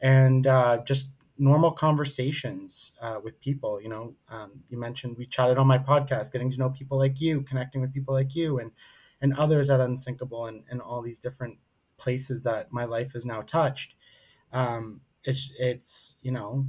And 0.00 0.46
uh, 0.46 0.78
just 0.84 1.12
normal 1.38 1.70
conversations 1.72 2.92
uh, 3.00 3.20
with 3.22 3.40
people. 3.40 3.80
You 3.80 3.88
know, 3.88 4.14
um, 4.28 4.62
you 4.68 4.78
mentioned 4.78 5.16
we 5.16 5.26
chatted 5.26 5.58
on 5.58 5.66
my 5.66 5.78
podcast, 5.78 6.32
getting 6.32 6.50
to 6.50 6.58
know 6.58 6.70
people 6.70 6.98
like 6.98 7.20
you, 7.20 7.42
connecting 7.42 7.80
with 7.80 7.92
people 7.92 8.14
like 8.14 8.34
you, 8.34 8.58
and 8.58 8.72
and 9.20 9.34
others 9.38 9.70
at 9.70 9.80
Unsinkable, 9.80 10.46
and, 10.46 10.64
and 10.70 10.80
all 10.80 11.02
these 11.02 11.20
different 11.20 11.58
places 11.98 12.42
that 12.42 12.72
my 12.72 12.84
life 12.84 13.12
has 13.14 13.24
now 13.24 13.42
touched. 13.42 13.94
Um, 14.52 15.02
it's 15.24 15.52
it's 15.58 16.16
you 16.22 16.32
know 16.32 16.66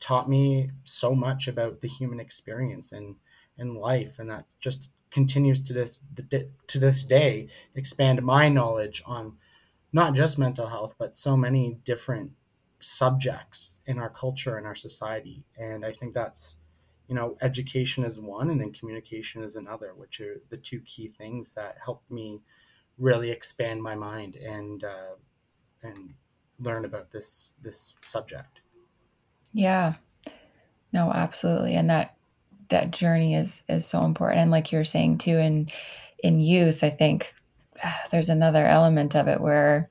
taught 0.00 0.28
me 0.28 0.70
so 0.84 1.14
much 1.14 1.48
about 1.48 1.80
the 1.80 1.88
human 1.88 2.20
experience 2.20 2.92
and 2.92 3.16
and 3.56 3.76
life 3.76 4.18
and 4.18 4.30
that 4.30 4.46
just 4.60 4.90
continues 5.10 5.60
to 5.60 5.72
this 5.72 6.00
to 6.68 6.78
this 6.78 7.02
day 7.02 7.48
expand 7.74 8.22
my 8.22 8.48
knowledge 8.48 9.02
on 9.06 9.36
not 9.92 10.14
just 10.14 10.38
mental 10.38 10.68
health 10.68 10.94
but 10.98 11.16
so 11.16 11.36
many 11.36 11.78
different 11.84 12.32
subjects 12.80 13.80
in 13.86 13.98
our 13.98 14.10
culture 14.10 14.56
and 14.56 14.66
our 14.66 14.74
society 14.74 15.44
and 15.56 15.84
i 15.84 15.92
think 15.92 16.14
that's 16.14 16.56
you 17.08 17.14
know, 17.14 17.36
education 17.40 18.04
is 18.04 18.20
one 18.20 18.50
and 18.50 18.60
then 18.60 18.70
communication 18.70 19.42
is 19.42 19.56
another, 19.56 19.94
which 19.96 20.20
are 20.20 20.42
the 20.50 20.58
two 20.58 20.80
key 20.80 21.08
things 21.08 21.54
that 21.54 21.78
helped 21.82 22.10
me 22.10 22.42
really 22.98 23.30
expand 23.30 23.82
my 23.82 23.94
mind 23.94 24.34
and 24.36 24.84
uh, 24.84 25.16
and 25.82 26.14
learn 26.60 26.84
about 26.84 27.10
this 27.10 27.50
this 27.62 27.94
subject. 28.04 28.60
Yeah. 29.52 29.94
No, 30.92 31.10
absolutely. 31.10 31.74
And 31.74 31.88
that 31.88 32.14
that 32.68 32.90
journey 32.90 33.34
is 33.34 33.64
is 33.70 33.86
so 33.86 34.04
important. 34.04 34.40
And 34.40 34.50
like 34.50 34.70
you're 34.70 34.84
saying 34.84 35.18
too, 35.18 35.38
in 35.38 35.70
in 36.22 36.40
youth, 36.40 36.84
I 36.84 36.90
think 36.90 37.32
uh, 37.82 37.90
there's 38.10 38.28
another 38.28 38.66
element 38.66 39.16
of 39.16 39.28
it 39.28 39.40
where 39.40 39.88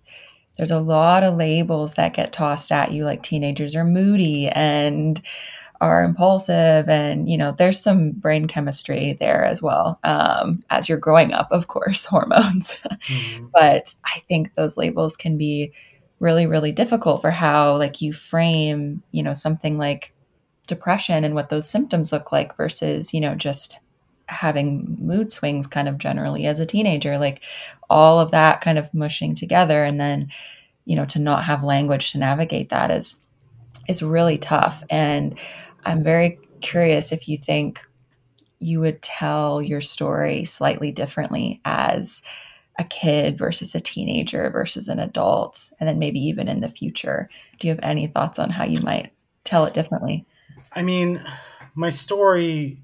there's 0.57 0.71
a 0.71 0.79
lot 0.79 1.23
of 1.23 1.35
labels 1.35 1.93
that 1.95 2.13
get 2.13 2.33
tossed 2.33 2.71
at 2.71 2.91
you, 2.91 3.05
like 3.05 3.23
teenagers 3.23 3.75
are 3.75 3.85
moody 3.85 4.47
and 4.49 5.21
are 5.79 6.03
impulsive 6.03 6.89
and 6.89 7.29
you 7.29 7.37
know 7.37 7.51
there's 7.51 7.79
some 7.79 8.09
brain 8.09 8.47
chemistry 8.47 9.15
there 9.19 9.45
as 9.45 9.61
well 9.61 9.99
um, 10.03 10.63
as 10.71 10.89
you're 10.89 10.97
growing 10.97 11.33
up 11.33 11.47
of 11.51 11.67
course 11.67 12.03
hormones 12.07 12.79
mm-hmm. 12.89 13.45
but 13.53 13.93
i 14.03 14.17
think 14.21 14.55
those 14.55 14.75
labels 14.75 15.15
can 15.15 15.37
be 15.37 15.71
really 16.19 16.47
really 16.47 16.71
difficult 16.71 17.21
for 17.21 17.29
how 17.29 17.77
like 17.77 18.01
you 18.01 18.11
frame 18.11 19.03
you 19.11 19.21
know 19.21 19.35
something 19.35 19.77
like 19.77 20.15
depression 20.67 21.23
and 21.23 21.33
what 21.33 21.49
those 21.49 21.67
symptoms 21.67 22.11
look 22.11 22.31
like 22.31 22.55
versus, 22.55 23.13
you 23.13 23.21
know, 23.21 23.33
just 23.33 23.79
having 24.27 24.97
mood 24.99 25.31
swings 25.31 25.67
kind 25.67 25.87
of 25.87 25.97
generally 25.97 26.45
as 26.45 26.59
a 26.59 26.65
teenager, 26.65 27.17
like 27.17 27.41
all 27.89 28.19
of 28.19 28.31
that 28.31 28.61
kind 28.61 28.77
of 28.77 28.93
mushing 28.93 29.35
together. 29.35 29.83
And 29.83 29.99
then, 29.99 30.29
you 30.85 30.95
know, 30.95 31.05
to 31.05 31.19
not 31.19 31.43
have 31.45 31.63
language 31.63 32.11
to 32.11 32.17
navigate 32.17 32.69
that 32.69 32.91
is, 32.91 33.23
is 33.87 34.03
really 34.03 34.37
tough. 34.37 34.83
And 34.89 35.37
I'm 35.85 36.03
very 36.03 36.39
curious 36.61 37.11
if 37.11 37.27
you 37.27 37.37
think 37.37 37.79
you 38.59 38.79
would 38.79 39.01
tell 39.01 39.61
your 39.61 39.81
story 39.81 40.43
slightly 40.43 40.91
differently 40.91 41.61
as 41.63 42.23
a 42.79 42.83
kid 42.83 43.37
versus 43.37 43.73
a 43.73 43.79
teenager 43.79 44.49
versus 44.49 44.87
an 44.87 44.99
adult, 44.99 45.71
and 45.79 45.87
then 45.87 45.99
maybe 45.99 46.19
even 46.19 46.47
in 46.47 46.61
the 46.61 46.69
future. 46.69 47.29
Do 47.59 47.67
you 47.67 47.73
have 47.73 47.83
any 47.83 48.07
thoughts 48.07 48.39
on 48.39 48.49
how 48.49 48.65
you 48.65 48.81
might 48.83 49.11
tell 49.43 49.65
it 49.65 49.73
differently? 49.73 50.25
I 50.73 50.83
mean, 50.83 51.21
my 51.75 51.89
story 51.89 52.79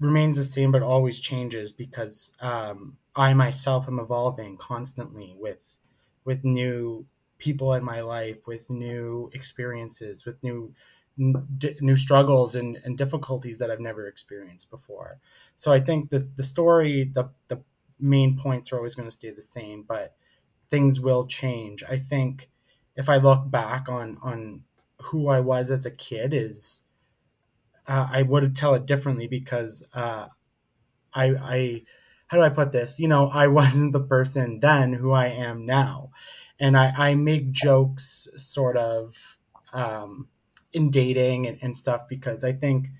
remains 0.00 0.36
the 0.36 0.44
same, 0.44 0.72
but 0.72 0.82
always 0.82 1.20
changes 1.20 1.72
because 1.72 2.32
um, 2.40 2.96
I 3.14 3.34
myself 3.34 3.88
am 3.88 3.98
evolving 3.98 4.56
constantly 4.56 5.34
with 5.38 5.76
with 6.24 6.44
new 6.44 7.06
people 7.38 7.72
in 7.74 7.84
my 7.84 8.00
life, 8.02 8.46
with 8.46 8.70
new 8.70 9.30
experiences, 9.34 10.24
with 10.26 10.42
new 10.42 10.74
new 11.16 11.96
struggles 11.96 12.54
and, 12.54 12.78
and 12.84 12.96
difficulties 12.96 13.58
that 13.58 13.70
I've 13.70 13.80
never 13.80 14.06
experienced 14.06 14.70
before. 14.70 15.18
So 15.56 15.72
I 15.72 15.78
think 15.78 16.10
the 16.10 16.28
the 16.36 16.42
story, 16.44 17.04
the 17.04 17.30
the 17.48 17.62
main 17.98 18.36
points 18.38 18.72
are 18.72 18.76
always 18.76 18.94
going 18.94 19.08
to 19.08 19.14
stay 19.14 19.30
the 19.30 19.42
same, 19.42 19.82
but 19.82 20.14
things 20.70 21.00
will 21.00 21.26
change. 21.26 21.84
I 21.88 21.96
think 21.98 22.50
if 22.96 23.08
I 23.08 23.16
look 23.18 23.50
back 23.50 23.88
on 23.88 24.18
on 24.22 24.64
who 25.02 25.28
I 25.28 25.40
was 25.40 25.70
as 25.70 25.86
a 25.86 25.90
kid 25.90 26.34
is 26.34 26.82
uh, 27.90 28.06
I 28.08 28.22
would 28.22 28.54
tell 28.54 28.74
it 28.74 28.86
differently 28.86 29.26
because 29.26 29.84
uh, 29.92 30.28
I, 31.12 31.24
I, 31.24 31.82
how 32.28 32.36
do 32.36 32.42
I 32.44 32.48
put 32.48 32.70
this? 32.70 33.00
You 33.00 33.08
know, 33.08 33.28
I 33.28 33.46
wasn't 33.58 33.92
the 33.92 34.00
person 34.00 34.60
then 34.60 34.92
who 34.92 35.10
I 35.12 35.26
am 35.26 35.66
now. 35.66 36.10
And 36.60 36.76
I, 36.76 36.92
I 36.96 37.14
make 37.16 37.50
jokes 37.50 38.28
sort 38.36 38.76
of 38.76 39.38
um, 39.72 40.28
in 40.72 40.90
dating 40.90 41.48
and, 41.48 41.58
and 41.62 41.76
stuff 41.76 42.06
because 42.08 42.44
I 42.44 42.52
think 42.52 42.90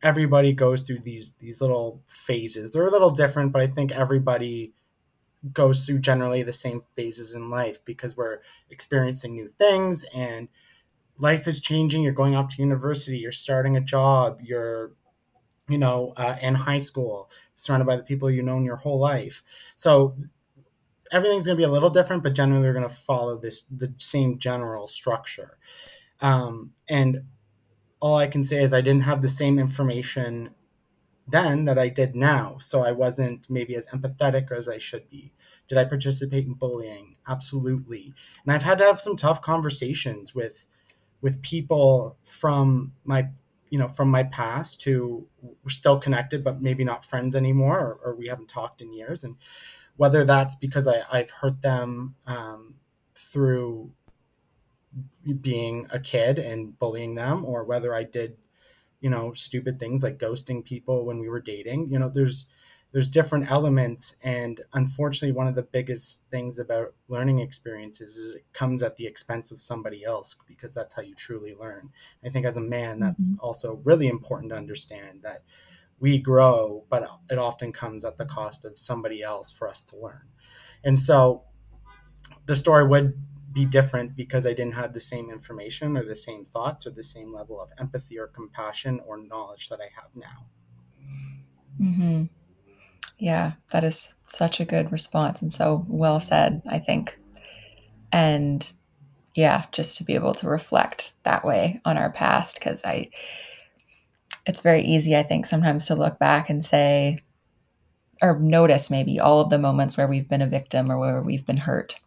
everybody 0.00 0.52
goes 0.52 0.82
through 0.82 1.00
these 1.00 1.32
these 1.40 1.60
little 1.60 2.02
phases. 2.06 2.70
They're 2.70 2.86
a 2.86 2.90
little 2.90 3.10
different, 3.10 3.52
but 3.52 3.62
I 3.62 3.66
think 3.66 3.90
everybody 3.90 4.74
goes 5.52 5.86
through 5.86 6.00
generally 6.00 6.42
the 6.42 6.52
same 6.52 6.82
phases 6.94 7.34
in 7.34 7.50
life 7.50 7.84
because 7.84 8.16
we're 8.16 8.40
experiencing 8.70 9.34
new 9.34 9.48
things 9.48 10.04
and 10.14 10.48
life 11.18 11.46
is 11.48 11.60
changing 11.60 12.02
you're 12.02 12.12
going 12.12 12.34
off 12.34 12.48
to 12.48 12.62
university 12.62 13.18
you're 13.18 13.32
starting 13.32 13.76
a 13.76 13.80
job 13.80 14.40
you're 14.42 14.92
you 15.68 15.78
know 15.78 16.12
uh, 16.16 16.36
in 16.40 16.54
high 16.54 16.78
school 16.78 17.30
surrounded 17.54 17.86
by 17.86 17.96
the 17.96 18.02
people 18.02 18.30
you 18.30 18.42
know 18.42 18.56
in 18.56 18.64
your 18.64 18.76
whole 18.76 18.98
life. 18.98 19.42
So 19.74 20.14
everything's 21.12 21.46
going 21.46 21.56
to 21.56 21.60
be 21.60 21.64
a 21.64 21.72
little 21.72 21.90
different 21.90 22.22
but 22.22 22.34
generally 22.34 22.62
we're 22.66 22.72
going 22.72 22.88
to 22.88 22.94
follow 22.94 23.38
this 23.38 23.62
the 23.64 23.94
same 23.96 24.38
general 24.38 24.86
structure. 24.86 25.58
Um, 26.20 26.72
and 26.88 27.24
all 28.00 28.16
i 28.16 28.26
can 28.26 28.44
say 28.44 28.62
is 28.62 28.74
i 28.74 28.80
didn't 28.82 29.04
have 29.04 29.22
the 29.22 29.28
same 29.28 29.58
information 29.58 30.50
then 31.26 31.64
that 31.64 31.78
i 31.78 31.88
did 31.88 32.14
now 32.14 32.58
so 32.58 32.84
i 32.84 32.92
wasn't 32.92 33.48
maybe 33.50 33.74
as 33.74 33.86
empathetic 33.88 34.52
as 34.52 34.68
i 34.68 34.78
should 34.78 35.08
be. 35.08 35.32
Did 35.66 35.78
i 35.78 35.84
participate 35.84 36.46
in 36.46 36.54
bullying? 36.54 37.16
Absolutely. 37.26 38.14
And 38.44 38.52
i've 38.52 38.62
had 38.62 38.78
to 38.78 38.84
have 38.84 39.00
some 39.00 39.16
tough 39.16 39.42
conversations 39.42 40.34
with 40.34 40.66
with 41.20 41.42
people 41.42 42.16
from 42.22 42.92
my 43.04 43.28
you 43.70 43.78
know 43.78 43.88
from 43.88 44.10
my 44.10 44.22
past 44.22 44.82
who 44.84 45.26
we're 45.42 45.70
still 45.70 45.98
connected 45.98 46.44
but 46.44 46.62
maybe 46.62 46.84
not 46.84 47.04
friends 47.04 47.34
anymore 47.34 47.78
or, 47.78 47.98
or 48.04 48.14
we 48.14 48.28
haven't 48.28 48.48
talked 48.48 48.80
in 48.80 48.92
years. 48.92 49.24
And 49.24 49.36
whether 49.96 50.24
that's 50.24 50.56
because 50.56 50.86
I, 50.88 51.02
i've 51.12 51.30
hurt 51.30 51.62
them 51.62 52.16
um, 52.26 52.74
through 53.14 53.92
being 55.40 55.86
a 55.90 55.98
kid 55.98 56.38
and 56.38 56.78
bullying 56.78 57.14
them 57.14 57.44
or 57.44 57.64
whether 57.64 57.94
i 57.94 58.02
did 58.04 58.36
you 59.00 59.10
know 59.10 59.32
stupid 59.32 59.78
things 59.80 60.02
like 60.02 60.18
ghosting 60.18 60.64
people 60.64 61.04
when 61.04 61.18
we 61.18 61.28
were 61.28 61.40
dating 61.40 61.90
you 61.90 61.98
know 61.98 62.08
there's 62.08 62.46
there's 62.96 63.10
different 63.10 63.50
elements 63.50 64.16
and 64.22 64.62
unfortunately 64.72 65.30
one 65.30 65.46
of 65.46 65.54
the 65.54 65.62
biggest 65.62 66.24
things 66.30 66.58
about 66.58 66.94
learning 67.08 67.40
experiences 67.40 68.16
is 68.16 68.36
it 68.36 68.44
comes 68.54 68.82
at 68.82 68.96
the 68.96 69.06
expense 69.06 69.52
of 69.52 69.60
somebody 69.60 70.02
else 70.02 70.34
because 70.48 70.72
that's 70.72 70.94
how 70.94 71.02
you 71.02 71.14
truly 71.14 71.54
learn 71.54 71.90
i 72.24 72.30
think 72.30 72.46
as 72.46 72.56
a 72.56 72.60
man 72.62 72.98
that's 72.98 73.32
mm-hmm. 73.32 73.44
also 73.44 73.82
really 73.84 74.08
important 74.08 74.48
to 74.48 74.56
understand 74.56 75.20
that 75.20 75.42
we 76.00 76.18
grow 76.18 76.84
but 76.88 77.06
it 77.28 77.36
often 77.36 77.70
comes 77.70 78.02
at 78.02 78.16
the 78.16 78.24
cost 78.24 78.64
of 78.64 78.78
somebody 78.78 79.22
else 79.22 79.52
for 79.52 79.68
us 79.68 79.82
to 79.82 79.94
learn 79.98 80.28
and 80.82 80.98
so 80.98 81.44
the 82.46 82.56
story 82.56 82.88
would 82.88 83.12
be 83.52 83.66
different 83.66 84.16
because 84.16 84.46
i 84.46 84.54
didn't 84.54 84.72
have 84.72 84.94
the 84.94 85.00
same 85.00 85.28
information 85.28 85.98
or 85.98 86.02
the 86.02 86.16
same 86.16 86.46
thoughts 86.46 86.86
or 86.86 86.90
the 86.90 87.02
same 87.02 87.30
level 87.30 87.60
of 87.60 87.70
empathy 87.78 88.18
or 88.18 88.26
compassion 88.26 89.02
or 89.06 89.18
knowledge 89.18 89.68
that 89.68 89.80
i 89.82 89.90
have 89.94 90.08
now 90.14 90.46
mm-hmm. 91.78 92.24
Yeah, 93.18 93.52
that 93.70 93.84
is 93.84 94.14
such 94.26 94.60
a 94.60 94.64
good 94.64 94.92
response 94.92 95.40
and 95.42 95.52
so 95.52 95.84
well 95.88 96.20
said, 96.20 96.62
I 96.68 96.78
think. 96.78 97.18
And 98.12 98.70
yeah, 99.34 99.64
just 99.72 99.96
to 99.98 100.04
be 100.04 100.14
able 100.14 100.34
to 100.34 100.48
reflect 100.48 101.12
that 101.24 101.44
way 101.44 101.80
on 101.84 101.96
our 101.96 102.10
past 102.10 102.58
because 102.58 102.84
I 102.84 103.10
it's 104.46 104.60
very 104.60 104.82
easy 104.82 105.16
I 105.16 105.24
think 105.24 105.44
sometimes 105.44 105.86
to 105.86 105.94
look 105.94 106.18
back 106.18 106.48
and 106.48 106.64
say 106.64 107.20
or 108.22 108.38
notice 108.38 108.90
maybe 108.90 109.20
all 109.20 109.40
of 109.40 109.50
the 109.50 109.58
moments 109.58 109.96
where 109.96 110.06
we've 110.06 110.28
been 110.28 110.40
a 110.40 110.46
victim 110.46 110.90
or 110.90 110.98
where 110.98 111.20
we've 111.20 111.44
been 111.44 111.58
hurt 111.58 112.00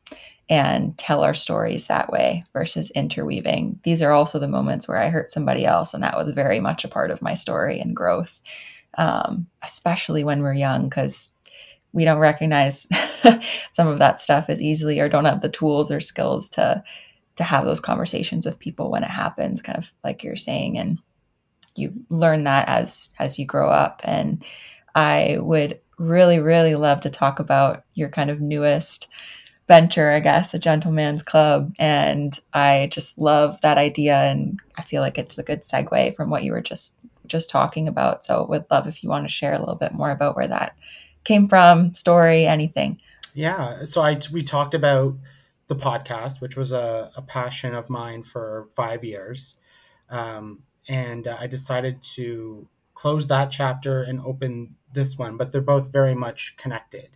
and 0.49 0.97
tell 0.97 1.23
our 1.23 1.35
stories 1.35 1.85
that 1.85 2.11
way 2.11 2.43
versus 2.53 2.89
interweaving. 2.91 3.79
These 3.83 4.01
are 4.01 4.11
also 4.11 4.39
the 4.39 4.47
moments 4.47 4.87
where 4.87 4.97
I 4.97 5.09
hurt 5.09 5.29
somebody 5.29 5.65
else 5.65 5.93
and 5.93 6.01
that 6.01 6.17
was 6.17 6.29
very 6.29 6.59
much 6.59 6.83
a 6.83 6.87
part 6.89 7.11
of 7.11 7.21
my 7.21 7.35
story 7.35 7.79
and 7.79 7.95
growth 7.95 8.39
um, 8.97 9.47
especially 9.63 10.23
when 10.23 10.41
we're 10.41 10.53
young, 10.53 10.89
because 10.89 11.33
we 11.91 12.05
don't 12.05 12.19
recognize 12.19 12.87
some 13.71 13.87
of 13.87 13.99
that 13.99 14.19
stuff 14.19 14.49
as 14.49 14.61
easily 14.61 14.99
or 14.99 15.09
don't 15.09 15.25
have 15.25 15.41
the 15.41 15.49
tools 15.49 15.91
or 15.91 16.01
skills 16.01 16.49
to 16.49 16.83
to 17.35 17.43
have 17.43 17.63
those 17.63 17.79
conversations 17.79 18.45
with 18.45 18.59
people 18.59 18.91
when 18.91 19.03
it 19.03 19.09
happens 19.09 19.61
kind 19.61 19.77
of 19.77 19.91
like 20.03 20.23
you're 20.23 20.35
saying. 20.35 20.77
And 20.77 20.99
you 21.75 21.93
learn 22.09 22.43
that 22.43 22.67
as 22.67 23.13
as 23.19 23.39
you 23.39 23.45
grow 23.45 23.69
up. 23.69 24.01
And 24.03 24.43
i 24.95 25.37
would 25.39 25.79
really 25.97 26.39
really 26.39 26.75
love 26.75 26.99
to 27.01 27.09
talk 27.09 27.39
about 27.39 27.83
your 27.93 28.09
kind 28.09 28.31
of 28.31 28.41
newest 28.41 29.07
venture 29.67 30.09
i 30.09 30.19
guess 30.19 30.53
a 30.53 30.59
gentleman's 30.59 31.23
club. 31.23 31.73
And 31.79 32.37
i 32.53 32.89
just 32.91 33.17
love 33.17 33.61
that 33.61 33.77
idea. 33.77 34.17
And 34.17 34.59
i 34.77 34.81
feel 34.81 35.01
like 35.01 35.17
it's 35.17 35.37
a 35.37 35.43
good 35.43 35.61
segue 35.61 36.15
from 36.15 36.29
what 36.29 36.43
you 36.43 36.51
were 36.51 36.61
just 36.61 36.98
just 37.29 37.49
talking 37.49 37.87
about. 37.87 38.25
So 38.25 38.45
would 38.49 38.65
love 38.69 38.87
if 38.87 39.03
you 39.03 39.09
want 39.09 39.25
to 39.25 39.33
share 39.33 39.53
a 39.53 39.59
little 39.59 39.75
bit 39.75 39.93
more 39.93 40.11
about 40.11 40.35
where 40.35 40.47
that 40.47 40.75
came 41.23 41.47
from, 41.47 41.93
story, 41.93 42.45
anything. 42.45 42.99
Yeah. 43.33 43.83
So 43.83 44.01
I 44.01 44.19
we 44.31 44.41
talked 44.41 44.73
about 44.73 45.15
the 45.67 45.75
podcast, 45.75 46.41
which 46.41 46.57
was 46.57 46.71
a, 46.71 47.11
a 47.15 47.21
passion 47.21 47.75
of 47.75 47.89
mine 47.89 48.23
for 48.23 48.67
five 48.75 49.03
years. 49.03 49.57
Um, 50.09 50.63
and 50.87 51.27
I 51.27 51.45
decided 51.45 52.01
to 52.15 52.67
close 52.95 53.27
that 53.27 53.51
chapter 53.51 54.01
and 54.01 54.19
open 54.21 54.75
this 54.93 55.17
one, 55.17 55.37
but 55.37 55.51
they're 55.51 55.61
both 55.61 55.91
very 55.91 56.15
much 56.15 56.57
connected. 56.57 57.09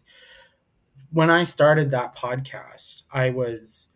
When 1.12 1.30
I 1.30 1.44
started 1.44 1.90
that 1.92 2.16
podcast, 2.16 3.04
I 3.12 3.32
was 3.32 3.90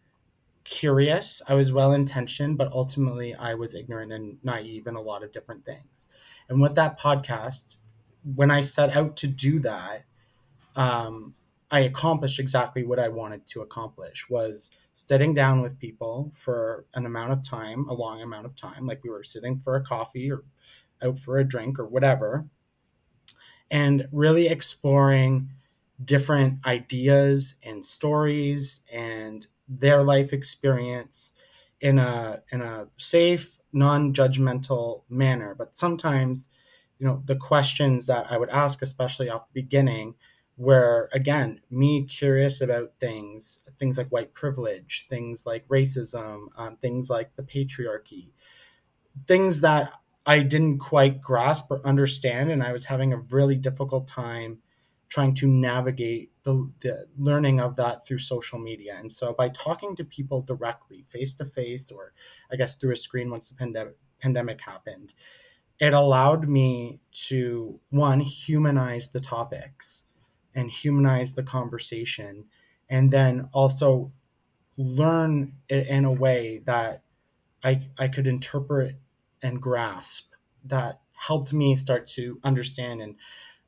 curious. 0.67 1.41
I 1.47 1.53
was 1.53 1.71
well 1.71 1.93
intentioned, 1.93 2.57
but 2.57 2.71
ultimately 2.73 3.33
I 3.33 3.53
was 3.53 3.73
ignorant 3.73 4.11
and 4.11 4.37
naive 4.43 4.85
in 4.85 4.95
a 4.95 5.01
lot 5.01 5.23
of 5.23 5.31
different 5.31 5.65
things. 5.65 6.09
And 6.49 6.61
with 6.61 6.75
that 6.75 6.99
podcast, 6.99 7.77
when 8.35 8.51
I 8.51 8.61
set 8.61 8.95
out 8.95 9.15
to 9.17 9.27
do 9.27 9.59
that, 9.59 10.03
um, 10.75 11.35
I 11.71 11.79
accomplished 11.79 12.39
exactly 12.39 12.83
what 12.83 12.99
I 12.99 13.07
wanted 13.07 13.47
to 13.47 13.61
accomplish 13.61 14.29
was 14.29 14.69
sitting 14.93 15.33
down 15.33 15.61
with 15.61 15.79
people 15.79 16.31
for 16.33 16.85
an 16.93 17.05
amount 17.05 17.31
of 17.31 17.47
time, 17.47 17.87
a 17.87 17.93
long 17.93 18.21
amount 18.21 18.45
of 18.45 18.55
time, 18.55 18.85
like 18.85 19.03
we 19.03 19.09
were 19.09 19.23
sitting 19.23 19.59
for 19.59 19.75
a 19.75 19.83
coffee 19.83 20.29
or 20.29 20.43
out 21.01 21.17
for 21.17 21.37
a 21.37 21.47
drink 21.47 21.79
or 21.79 21.87
whatever, 21.87 22.45
and 23.71 24.07
really 24.11 24.47
exploring 24.47 25.49
different 26.03 26.65
ideas 26.65 27.55
and 27.63 27.85
stories 27.85 28.83
and 28.91 29.47
their 29.67 30.03
life 30.03 30.33
experience 30.33 31.33
in 31.81 31.99
a 31.99 32.41
in 32.51 32.61
a 32.61 32.87
safe, 32.97 33.59
non-judgmental 33.73 35.03
manner. 35.09 35.55
But 35.55 35.75
sometimes, 35.75 36.49
you 36.99 37.05
know, 37.05 37.21
the 37.25 37.35
questions 37.35 38.07
that 38.07 38.31
I 38.31 38.37
would 38.37 38.49
ask, 38.49 38.81
especially 38.81 39.29
off 39.29 39.47
the 39.47 39.61
beginning, 39.61 40.15
were 40.57 41.09
again 41.13 41.61
me 41.69 42.03
curious 42.03 42.61
about 42.61 42.93
things, 42.99 43.59
things 43.77 43.97
like 43.97 44.09
white 44.09 44.33
privilege, 44.33 45.05
things 45.09 45.45
like 45.45 45.67
racism, 45.67 46.47
um, 46.57 46.77
things 46.77 47.09
like 47.09 47.35
the 47.35 47.43
patriarchy, 47.43 48.29
things 49.25 49.61
that 49.61 49.93
I 50.25 50.39
didn't 50.39 50.79
quite 50.79 51.21
grasp 51.21 51.71
or 51.71 51.85
understand, 51.85 52.51
and 52.51 52.61
I 52.63 52.71
was 52.73 52.85
having 52.85 53.13
a 53.13 53.17
really 53.17 53.55
difficult 53.55 54.07
time 54.07 54.59
trying 55.09 55.33
to 55.33 55.47
navigate 55.47 56.31
the, 56.43 56.71
the 56.81 57.07
learning 57.17 57.59
of 57.59 57.75
that 57.77 58.05
through 58.05 58.17
social 58.17 58.59
media. 58.59 58.95
And 58.97 59.11
so 59.11 59.33
by 59.33 59.49
talking 59.49 59.95
to 59.95 60.03
people 60.03 60.41
directly, 60.41 61.03
face 61.07 61.33
to 61.35 61.45
face, 61.45 61.91
or 61.91 62.13
I 62.51 62.55
guess 62.55 62.75
through 62.75 62.93
a 62.93 62.97
screen 62.97 63.29
once 63.29 63.49
the 63.49 63.55
pandemic 63.55 63.95
pandemic 64.19 64.61
happened, 64.61 65.13
it 65.79 65.93
allowed 65.93 66.49
me 66.49 66.99
to 67.27 67.79
one 67.89 68.19
humanize 68.19 69.09
the 69.09 69.19
topics 69.19 70.05
and 70.55 70.71
humanize 70.71 71.33
the 71.33 71.43
conversation 71.43 72.45
and 72.89 73.11
then 73.11 73.49
also 73.53 74.11
learn 74.75 75.53
it 75.69 75.87
in 75.87 76.05
a 76.05 76.11
way 76.11 76.61
that 76.65 77.03
I, 77.63 77.81
I 77.97 78.07
could 78.07 78.27
interpret 78.27 78.95
and 79.41 79.61
grasp 79.61 80.31
that 80.63 81.01
helped 81.13 81.53
me 81.53 81.75
start 81.75 82.07
to 82.07 82.39
understand 82.43 83.01
and 83.01 83.15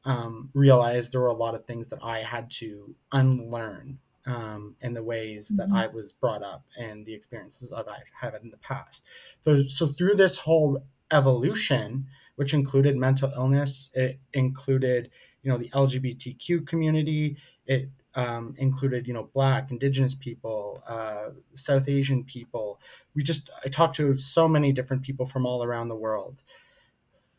um, 0.06 0.50
realized 0.54 1.12
there 1.12 1.22
were 1.22 1.28
a 1.28 1.34
lot 1.34 1.56
of 1.56 1.66
things 1.66 1.88
that 1.88 2.00
I 2.04 2.20
had 2.20 2.50
to 2.52 2.96
unlearn 3.12 4.00
um, 4.26 4.76
in 4.82 4.94
the 4.94 5.04
ways 5.04 5.50
that 5.50 5.68
mm-hmm. 5.68 5.78
I 5.78 5.88
was 5.88 6.12
brought 6.12 6.44
up 6.44 6.64
and 6.78 7.06
the 7.06 7.14
experiences 7.14 7.72
that 7.72 7.88
I've 7.88 8.12
had 8.22 8.40
in 8.42 8.52
the 8.52 8.58
past. 8.58 9.06
So, 9.42 9.64
so 9.64 9.88
through 9.88 10.16
this 10.16 10.38
whole 10.38 10.84
evolution, 11.12 12.08
which 12.36 12.54
included 12.54 12.96
mental 12.96 13.32
illness, 13.36 13.90
it 13.94 14.20
included 14.34 15.10
you 15.42 15.50
know 15.50 15.58
the 15.58 15.70
LGBTQ 15.70 16.68
community, 16.68 17.38
it 17.66 17.90
um, 18.16 18.56
included 18.58 19.08
you 19.08 19.14
know 19.14 19.30
Black, 19.34 19.72
Indigenous 19.72 20.14
people, 20.14 20.84
uh, 20.88 21.30
South 21.56 21.88
Asian 21.88 22.24
people. 22.24 22.80
We 23.16 23.24
just 23.24 23.50
I 23.64 23.70
talked 23.70 23.96
to 23.96 24.16
so 24.16 24.48
many 24.48 24.72
different 24.72 25.04
people 25.04 25.26
from 25.26 25.46
all 25.46 25.64
around 25.64 25.88
the 25.88 25.96
world, 25.96 26.44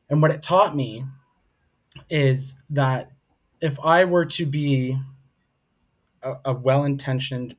and 0.08 0.20
what 0.22 0.30
it 0.30 0.42
taught 0.42 0.74
me 0.74 1.04
is 2.08 2.56
that 2.68 3.10
if 3.60 3.78
I 3.80 4.04
were 4.04 4.26
to 4.26 4.46
be 4.46 4.96
a, 6.22 6.34
a 6.46 6.52
well 6.52 6.84
intentioned, 6.84 7.56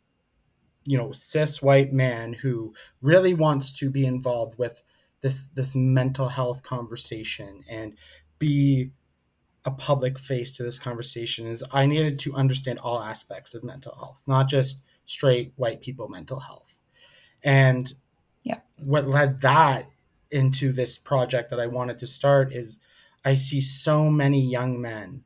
you 0.86 0.98
know, 0.98 1.12
cis 1.12 1.62
white 1.62 1.94
man 1.94 2.34
who 2.34 2.74
really 3.02 3.34
wants 3.34 3.78
to 3.80 3.90
be 3.90 4.06
involved 4.06 4.58
with 4.58 4.84
this 5.22 5.48
this 5.50 5.76
mental 5.76 6.30
health 6.30 6.64
conversation 6.64 7.64
and 7.70 7.96
be 8.40 8.92
a 9.64 9.72
public 9.72 10.18
face 10.18 10.52
to 10.54 10.64
this 10.64 10.80
conversation 10.80 11.46
is 11.46 11.64
I 11.72 11.86
needed 11.86 12.18
to 12.20 12.34
understand 12.34 12.80
all 12.80 13.02
aspects 13.02 13.54
of 13.54 13.64
mental 13.64 13.94
health, 13.96 14.24
not 14.26 14.50
just 14.50 14.84
straight 15.06 15.54
white 15.56 15.82
people 15.82 16.08
mental 16.08 16.40
health. 16.40 16.80
And 17.44 17.94
yeah. 18.44 18.60
what 18.78 19.08
led 19.08 19.42
that 19.42 19.88
into 20.32 20.72
this 20.72 20.98
project 20.98 21.50
that 21.50 21.60
I 21.60 21.68
wanted 21.68 22.00
to 22.00 22.08
start 22.08 22.54
is 22.54 22.80
I 23.24 23.36
see 23.36 23.62
so 23.62 24.10
many 24.10 24.42
young 24.42 24.82
men 24.82 25.24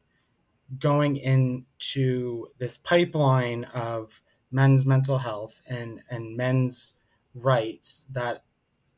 going 0.79 1.15
into 1.17 2.47
this 2.57 2.77
pipeline 2.77 3.65
of 3.65 4.21
men's 4.51 4.85
mental 4.85 5.19
health 5.19 5.61
and, 5.69 6.01
and 6.09 6.35
men's 6.35 6.93
rights 7.33 8.05
that 8.11 8.43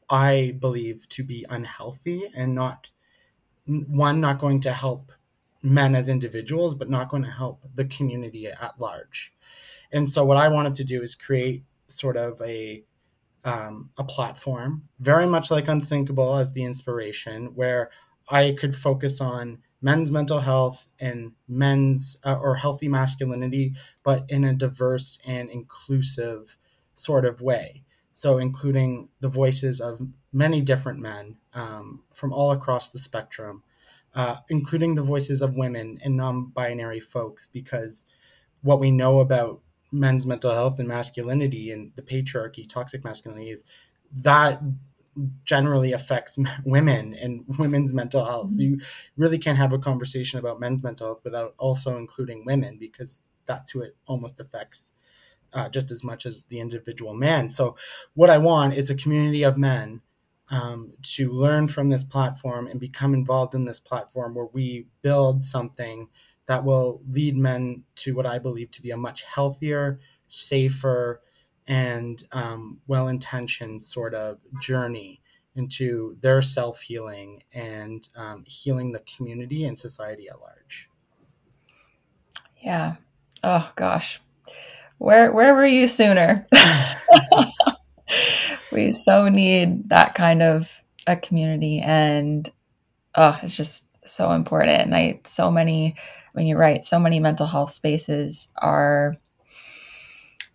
I 0.10 0.56
believe 0.60 1.10
to 1.10 1.24
be 1.24 1.46
unhealthy 1.50 2.24
and 2.36 2.56
not 2.56 2.90
one 3.66 4.22
not 4.22 4.40
going 4.40 4.62
to 4.62 4.72
help 4.72 5.12
men 5.62 5.96
as 5.96 6.08
individuals 6.08 6.74
but 6.74 6.90
not 6.90 7.10
going 7.10 7.24
to 7.24 7.32
help 7.32 7.64
the 7.76 7.86
community 7.86 8.48
at 8.48 8.80
large. 8.80 9.34
And 9.92 10.10
so 10.10 10.24
what 10.24 10.38
I 10.38 10.48
wanted 10.48 10.76
to 10.76 10.84
do 10.84 11.02
is 11.02 11.16
create 11.16 11.66
sort 11.88 12.18
of 12.18 12.42
a 12.42 12.84
um, 13.44 13.92
a 13.98 14.04
platform 14.04 14.90
very 15.00 15.26
much 15.26 15.50
like 15.50 15.68
Unsinkable 15.68 16.36
as 16.36 16.52
the 16.52 16.64
inspiration 16.64 17.56
where 17.56 17.90
I 18.30 18.54
could 18.58 18.76
focus 18.76 19.22
on 19.22 19.60
men's 19.82 20.12
mental 20.12 20.40
health 20.40 20.88
and 21.00 21.34
men's 21.48 22.18
uh, 22.26 22.36
or 22.40 22.56
healthy 22.56 22.88
masculinity, 22.88 23.74
but 24.04 24.26
in 24.30 24.44
a 24.44 24.54
diverse 24.54 25.20
and 25.26 25.50
inclusive 25.50 26.58
sort 26.96 27.26
of 27.26 27.42
way. 27.42 27.84
So, 28.14 28.40
including 28.40 29.10
the 29.20 29.30
voices 29.30 29.80
of 29.80 30.02
many 30.34 30.62
different 30.62 31.00
men 31.00 31.38
um, 31.54 32.04
from 32.12 32.34
all 32.34 32.52
across 32.52 32.90
the 32.90 32.98
spectrum, 33.00 33.62
uh, 34.16 34.38
including 34.50 34.96
the 34.96 35.04
voices 35.04 35.42
of 35.44 35.56
women 35.56 36.00
and 36.04 36.18
non 36.18 36.46
binary 36.48 37.00
folks, 37.00 37.46
because 37.46 38.06
what 38.62 38.80
we 38.80 38.92
know 38.92 39.20
about 39.20 39.62
men's 39.92 40.26
mental 40.26 40.54
health 40.54 40.80
and 40.80 40.88
masculinity 40.88 41.72
and 41.72 41.92
the 41.96 42.02
patriarchy, 42.02 42.68
toxic 42.68 43.04
masculinity, 43.04 43.52
is 43.52 43.64
that 44.12 44.62
generally 45.44 45.94
affects 45.94 46.38
women 46.66 47.14
and 47.16 47.46
women's 47.58 47.94
mental 47.94 48.26
health. 48.26 48.52
So 48.52 48.62
you 48.62 48.80
really 49.16 49.38
can't 49.38 49.58
have 49.58 49.74
a 49.74 49.80
conversation 49.80 50.40
about 50.40 50.60
men's 50.60 50.84
mental 50.84 51.08
health 51.08 51.22
without 51.24 51.54
also 51.58 51.98
including 51.98 52.46
women 52.46 52.78
because 52.80 53.24
that's 53.46 53.72
who 53.72 53.82
it 53.82 53.96
almost 54.08 54.40
affects 54.40 54.94
uh, 55.54 55.70
just 55.70 55.92
as 55.92 56.04
much 56.04 56.26
as 56.26 56.46
the 56.46 56.60
individual 56.60 57.14
man. 57.14 57.50
So 57.50 57.76
what 58.14 58.30
I 58.30 58.38
want 58.38 58.74
is 58.74 58.90
a 58.90 58.96
community 58.96 59.44
of 59.44 59.58
men 59.58 60.02
um, 60.50 60.94
to 61.04 61.32
learn 61.32 61.68
from 61.68 61.90
this 61.90 62.04
platform 62.04 62.68
and 62.68 62.80
become 62.80 63.14
involved 63.14 63.56
in 63.56 63.66
this 63.66 63.80
platform 63.80 64.34
where 64.36 64.48
we 64.52 64.88
build 65.02 65.44
something 65.44 66.10
that 66.46 66.64
will 66.64 67.02
lead 67.10 67.36
men 67.36 67.84
to 67.96 68.16
what 68.16 68.26
I 68.26 68.40
believe 68.40 68.72
to 68.72 68.82
be 68.82 68.92
a 68.92 68.98
much 68.98 69.24
healthier, 69.24 70.00
safer, 70.28 71.22
and 71.68 72.24
um, 72.32 72.80
well 72.88 73.08
intentioned 73.08 73.84
sort 73.84 74.14
of 74.14 74.40
journey 74.62 75.22
into 75.56 76.16
their 76.22 76.42
self 76.42 76.82
healing 76.82 77.44
and 77.54 78.08
um, 78.16 78.44
healing 78.46 78.92
the 78.92 79.00
community 79.00 79.66
and 79.66 79.78
society 79.78 80.28
at 80.30 80.40
large. 80.40 80.90
Yeah. 82.62 82.96
Oh 83.44 83.72
gosh, 83.76 84.20
where 84.98 85.32
where 85.32 85.54
were 85.54 85.66
you 85.66 85.88
sooner? 85.88 86.48
we 88.72 88.92
so 88.92 89.28
need 89.28 89.90
that 89.90 90.16
kind 90.16 90.42
of 90.42 90.82
a 91.06 91.16
community, 91.16 91.80
and 91.80 92.52
oh, 93.16 93.38
it's 93.44 93.56
just 93.56 93.92
so 94.08 94.32
important. 94.32 94.82
And 94.82 94.96
I 94.96 95.22
so 95.26 95.52
many. 95.52 95.96
when 96.34 96.46
you're 96.46 96.60
right. 96.60 96.84
So 96.84 97.00
many 97.00 97.20
mental 97.20 97.48
health 97.48 97.74
spaces 97.74 98.54
are 98.62 99.18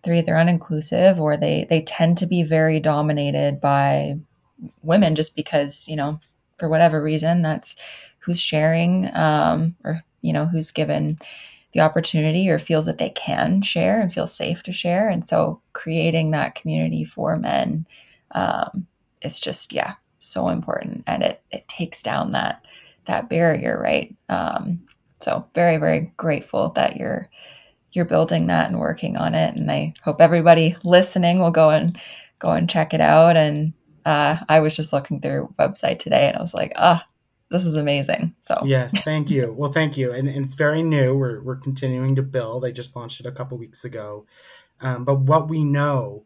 they're 0.03 0.13
either 0.15 0.33
uninclusive 0.33 1.19
or 1.19 1.37
they 1.37 1.65
they 1.69 1.81
tend 1.81 2.17
to 2.17 2.25
be 2.25 2.43
very 2.43 2.79
dominated 2.79 3.61
by 3.61 4.17
women 4.81 5.15
just 5.15 5.35
because 5.35 5.87
you 5.87 5.95
know 5.95 6.19
for 6.57 6.69
whatever 6.69 7.01
reason 7.01 7.41
that's 7.41 7.75
who's 8.19 8.39
sharing 8.39 9.13
um, 9.15 9.75
or 9.83 10.03
you 10.21 10.33
know 10.33 10.45
who's 10.45 10.71
given 10.71 11.17
the 11.73 11.81
opportunity 11.81 12.49
or 12.49 12.59
feels 12.59 12.85
that 12.85 12.99
they 12.99 13.09
can 13.09 13.61
share 13.61 13.99
and 13.99 14.13
feel 14.13 14.27
safe 14.27 14.61
to 14.63 14.71
share. 14.71 15.09
And 15.09 15.25
so 15.25 15.59
creating 15.73 16.31
that 16.31 16.55
community 16.55 17.03
for 17.03 17.35
men 17.35 17.85
um, 18.31 18.87
is 19.21 19.39
just 19.39 19.73
yeah 19.73 19.95
so 20.19 20.49
important. 20.49 21.03
And 21.07 21.23
it 21.23 21.41
it 21.51 21.67
takes 21.67 22.01
down 22.03 22.31
that 22.31 22.65
that 23.05 23.29
barrier 23.29 23.79
right? 23.81 24.15
Um, 24.29 24.81
so 25.19 25.45
very 25.55 25.77
very 25.77 26.13
grateful 26.17 26.69
that 26.69 26.97
you're 26.97 27.27
you're 27.93 28.05
building 28.05 28.47
that 28.47 28.69
and 28.69 28.79
working 28.79 29.17
on 29.17 29.35
it. 29.35 29.57
And 29.57 29.71
I 29.71 29.93
hope 30.03 30.19
everybody 30.19 30.75
listening 30.83 31.39
will 31.39 31.51
go 31.51 31.69
and 31.69 31.97
go 32.39 32.51
and 32.51 32.69
check 32.69 32.93
it 32.93 33.01
out. 33.01 33.37
And 33.37 33.73
uh, 34.05 34.37
I 34.49 34.59
was 34.59 34.75
just 34.75 34.93
looking 34.93 35.21
through 35.21 35.31
your 35.31 35.47
website 35.59 35.99
today 35.99 36.27
and 36.27 36.37
I 36.37 36.41
was 36.41 36.53
like, 36.53 36.73
ah, 36.75 37.05
this 37.49 37.65
is 37.65 37.75
amazing. 37.75 38.35
So 38.39 38.55
yes, 38.65 38.99
thank 39.03 39.29
you. 39.29 39.53
Well, 39.55 39.71
thank 39.71 39.97
you. 39.97 40.11
And, 40.11 40.27
and, 40.27 40.43
it's 40.43 40.55
very 40.55 40.81
new. 40.81 41.15
We're, 41.15 41.41
we're 41.41 41.55
continuing 41.55 42.15
to 42.15 42.23
build. 42.23 42.65
I 42.65 42.71
just 42.71 42.95
launched 42.95 43.19
it 43.19 43.25
a 43.25 43.31
couple 43.31 43.57
weeks 43.57 43.85
ago. 43.85 44.25
Um, 44.81 45.05
but 45.05 45.21
what 45.21 45.49
we 45.49 45.63
know 45.63 46.25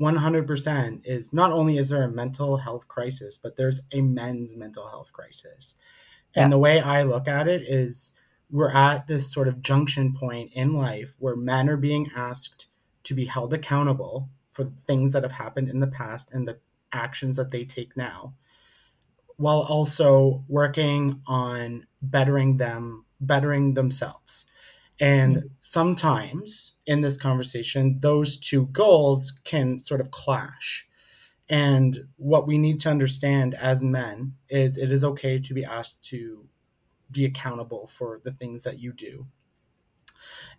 100% 0.00 1.02
is 1.04 1.32
not 1.32 1.52
only 1.52 1.78
is 1.78 1.90
there 1.90 2.02
a 2.02 2.08
mental 2.08 2.58
health 2.58 2.88
crisis, 2.88 3.38
but 3.38 3.56
there's 3.56 3.80
a 3.92 4.00
men's 4.00 4.56
mental 4.56 4.88
health 4.88 5.12
crisis. 5.12 5.74
And 6.34 6.50
the 6.50 6.58
way 6.58 6.80
I 6.80 7.02
look 7.02 7.28
at 7.28 7.46
it 7.46 7.62
is 7.62 8.14
we're 8.52 8.70
at 8.70 9.06
this 9.06 9.32
sort 9.32 9.48
of 9.48 9.62
junction 9.62 10.12
point 10.12 10.52
in 10.52 10.74
life 10.74 11.16
where 11.18 11.34
men 11.34 11.68
are 11.68 11.76
being 11.76 12.10
asked 12.14 12.68
to 13.02 13.14
be 13.14 13.24
held 13.24 13.52
accountable 13.52 14.28
for 14.48 14.64
things 14.64 15.12
that 15.12 15.22
have 15.22 15.32
happened 15.32 15.68
in 15.68 15.80
the 15.80 15.86
past 15.86 16.32
and 16.32 16.46
the 16.46 16.58
actions 16.92 17.36
that 17.38 17.50
they 17.50 17.64
take 17.64 17.96
now 17.96 18.34
while 19.38 19.66
also 19.68 20.44
working 20.46 21.20
on 21.26 21.86
bettering 22.02 22.58
them 22.58 23.06
bettering 23.18 23.74
themselves 23.74 24.44
and 25.00 25.36
mm-hmm. 25.36 25.46
sometimes 25.60 26.74
in 26.86 27.00
this 27.00 27.16
conversation 27.16 27.98
those 28.00 28.36
two 28.36 28.66
goals 28.66 29.32
can 29.44 29.80
sort 29.80 30.00
of 30.00 30.10
clash 30.10 30.86
and 31.48 32.06
what 32.16 32.46
we 32.46 32.58
need 32.58 32.78
to 32.78 32.90
understand 32.90 33.54
as 33.54 33.82
men 33.82 34.34
is 34.50 34.76
it 34.76 34.92
is 34.92 35.02
okay 35.02 35.38
to 35.38 35.54
be 35.54 35.64
asked 35.64 36.04
to 36.04 36.46
be 37.12 37.24
accountable 37.24 37.86
for 37.86 38.20
the 38.24 38.32
things 38.32 38.64
that 38.64 38.78
you 38.80 38.92
do 38.92 39.26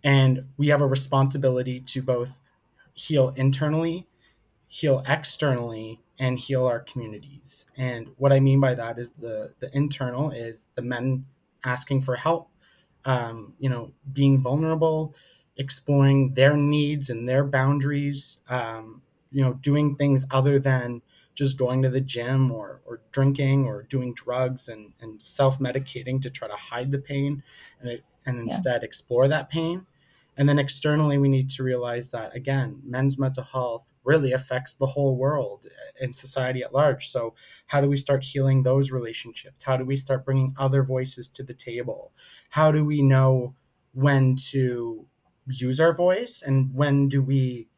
and 0.02 0.48
we 0.56 0.68
have 0.68 0.80
a 0.80 0.86
responsibility 0.86 1.80
to 1.80 2.02
both 2.02 2.40
heal 2.94 3.30
internally 3.36 4.06
heal 4.68 5.02
externally 5.08 6.00
and 6.18 6.38
heal 6.38 6.66
our 6.66 6.80
communities. 6.80 7.66
And 7.76 8.10
what 8.18 8.32
I 8.32 8.40
mean 8.40 8.60
by 8.60 8.74
that 8.74 8.98
is 8.98 9.12
the 9.12 9.54
the 9.60 9.70
internal 9.76 10.30
is 10.30 10.70
the 10.76 10.82
men 10.82 11.26
asking 11.64 12.02
for 12.02 12.16
help, 12.16 12.50
um, 13.06 13.54
you 13.60 13.70
know, 13.70 13.92
being 14.12 14.42
vulnerable, 14.42 15.14
exploring 15.56 16.34
their 16.34 16.56
needs 16.56 17.10
and 17.10 17.28
their 17.28 17.44
boundaries, 17.44 18.40
um, 18.50 19.02
you 19.32 19.42
know, 19.42 19.54
doing 19.54 19.96
things 19.96 20.26
other 20.32 20.58
than 20.58 21.02
just 21.34 21.58
going 21.58 21.82
to 21.82 21.88
the 21.88 22.00
gym 22.00 22.50
or, 22.50 22.80
or 22.86 23.00
drinking 23.12 23.66
or 23.66 23.82
doing 23.82 24.14
drugs 24.14 24.68
and, 24.68 24.92
and 25.00 25.20
self-medicating 25.20 26.22
to 26.22 26.30
try 26.30 26.48
to 26.48 26.54
hide 26.54 26.90
the 26.90 26.98
pain 26.98 27.42
and, 27.80 28.02
and 28.24 28.38
instead 28.38 28.82
yeah. 28.82 28.86
explore 28.86 29.28
that 29.28 29.50
pain 29.50 29.86
and 30.36 30.48
then 30.48 30.58
externally, 30.58 31.16
we 31.16 31.28
need 31.28 31.48
to 31.50 31.62
realize 31.62 32.10
that, 32.10 32.34
again, 32.34 32.80
men's 32.84 33.18
mental 33.18 33.44
health 33.44 33.92
really 34.02 34.32
affects 34.32 34.74
the 34.74 34.86
whole 34.86 35.16
world 35.16 35.66
and 36.00 36.14
society 36.14 36.62
at 36.62 36.74
large. 36.74 37.08
So, 37.08 37.34
how 37.66 37.80
do 37.80 37.88
we 37.88 37.96
start 37.96 38.24
healing 38.24 38.62
those 38.62 38.90
relationships? 38.90 39.62
How 39.62 39.76
do 39.76 39.84
we 39.84 39.96
start 39.96 40.24
bringing 40.24 40.54
other 40.58 40.82
voices 40.82 41.28
to 41.30 41.44
the 41.44 41.54
table? 41.54 42.12
How 42.50 42.72
do 42.72 42.84
we 42.84 43.00
know 43.00 43.54
when 43.92 44.34
to 44.50 45.06
use 45.46 45.78
our 45.78 45.94
voice 45.94 46.42
and 46.44 46.74
when 46.74 47.06
do 47.06 47.22
we 47.22 47.68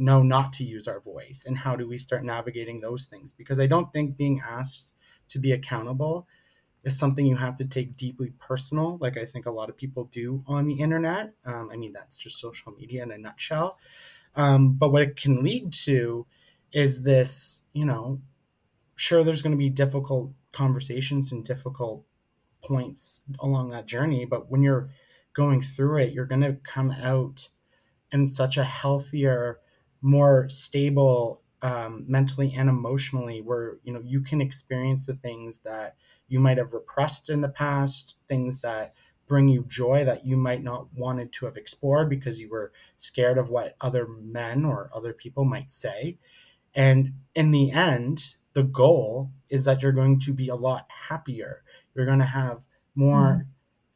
know 0.00 0.22
not 0.22 0.52
to 0.54 0.64
use 0.64 0.88
our 0.88 1.00
voice? 1.00 1.44
And 1.46 1.58
how 1.58 1.76
do 1.76 1.88
we 1.88 1.98
start 1.98 2.24
navigating 2.24 2.80
those 2.80 3.04
things? 3.04 3.32
Because 3.32 3.60
I 3.60 3.66
don't 3.66 3.92
think 3.92 4.16
being 4.16 4.42
asked 4.46 4.92
to 5.28 5.38
be 5.38 5.52
accountable 5.52 6.26
is 6.82 6.98
something 6.98 7.26
you 7.26 7.36
have 7.36 7.56
to 7.56 7.64
take 7.64 7.96
deeply 7.96 8.32
personal, 8.38 8.96
like 9.00 9.18
I 9.18 9.26
think 9.26 9.46
a 9.46 9.50
lot 9.50 9.68
of 9.68 9.76
people 9.76 10.04
do 10.04 10.42
on 10.46 10.66
the 10.66 10.80
internet. 10.80 11.34
Um, 11.44 11.68
I 11.70 11.76
mean, 11.76 11.92
that's 11.92 12.16
just 12.16 12.40
social 12.40 12.72
media 12.72 13.02
in 13.02 13.10
a 13.10 13.18
nutshell. 13.18 13.78
Um, 14.34 14.72
but 14.72 14.90
what 14.90 15.02
it 15.02 15.16
can 15.16 15.42
lead 15.42 15.72
to 15.84 16.26
is 16.72 17.02
this, 17.02 17.64
you 17.74 17.84
know, 17.84 18.20
sure, 18.96 19.22
there's 19.22 19.42
going 19.42 19.54
to 19.54 19.58
be 19.58 19.68
difficult 19.70 20.32
conversations 20.52 21.30
and 21.32 21.44
difficult 21.44 22.04
points 22.62 23.20
along 23.40 23.70
that 23.70 23.86
journey, 23.86 24.24
but 24.24 24.50
when 24.50 24.62
you're 24.62 24.88
going 25.32 25.60
through 25.60 25.98
it, 25.98 26.12
you're 26.12 26.26
going 26.26 26.40
to 26.40 26.54
come 26.62 26.90
out 26.90 27.48
in 28.12 28.28
such 28.28 28.56
a 28.56 28.64
healthier, 28.64 29.58
more 30.02 30.48
stable 30.48 31.42
um, 31.62 32.04
mentally 32.08 32.54
and 32.56 32.68
emotionally 32.68 33.40
where 33.40 33.76
you 33.82 33.92
know 33.92 34.00
you 34.02 34.20
can 34.20 34.40
experience 34.40 35.06
the 35.06 35.14
things 35.14 35.58
that 35.60 35.96
you 36.28 36.40
might 36.40 36.56
have 36.58 36.72
repressed 36.72 37.28
in 37.28 37.42
the 37.42 37.48
past 37.48 38.14
things 38.28 38.60
that 38.60 38.94
bring 39.26 39.48
you 39.48 39.64
joy 39.68 40.04
that 40.04 40.24
you 40.24 40.36
might 40.36 40.62
not 40.62 40.88
wanted 40.94 41.32
to 41.32 41.44
have 41.44 41.56
explored 41.56 42.08
because 42.08 42.40
you 42.40 42.48
were 42.48 42.72
scared 42.96 43.38
of 43.38 43.50
what 43.50 43.76
other 43.80 44.06
men 44.08 44.64
or 44.64 44.90
other 44.94 45.12
people 45.12 45.44
might 45.44 45.70
say 45.70 46.18
and 46.74 47.12
in 47.34 47.50
the 47.50 47.70
end 47.70 48.36
the 48.54 48.64
goal 48.64 49.30
is 49.50 49.64
that 49.64 49.82
you're 49.82 49.92
going 49.92 50.18
to 50.18 50.32
be 50.32 50.48
a 50.48 50.54
lot 50.54 50.86
happier 51.08 51.62
you're 51.94 52.06
going 52.06 52.18
to 52.18 52.24
have 52.24 52.66
more 52.94 53.46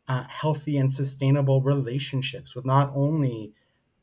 mm. 0.09 0.15
uh, 0.15 0.25
healthy 0.29 0.77
and 0.77 0.93
sustainable 0.93 1.63
relationships 1.63 2.55
with 2.55 2.67
not 2.67 2.91
only 2.95 3.55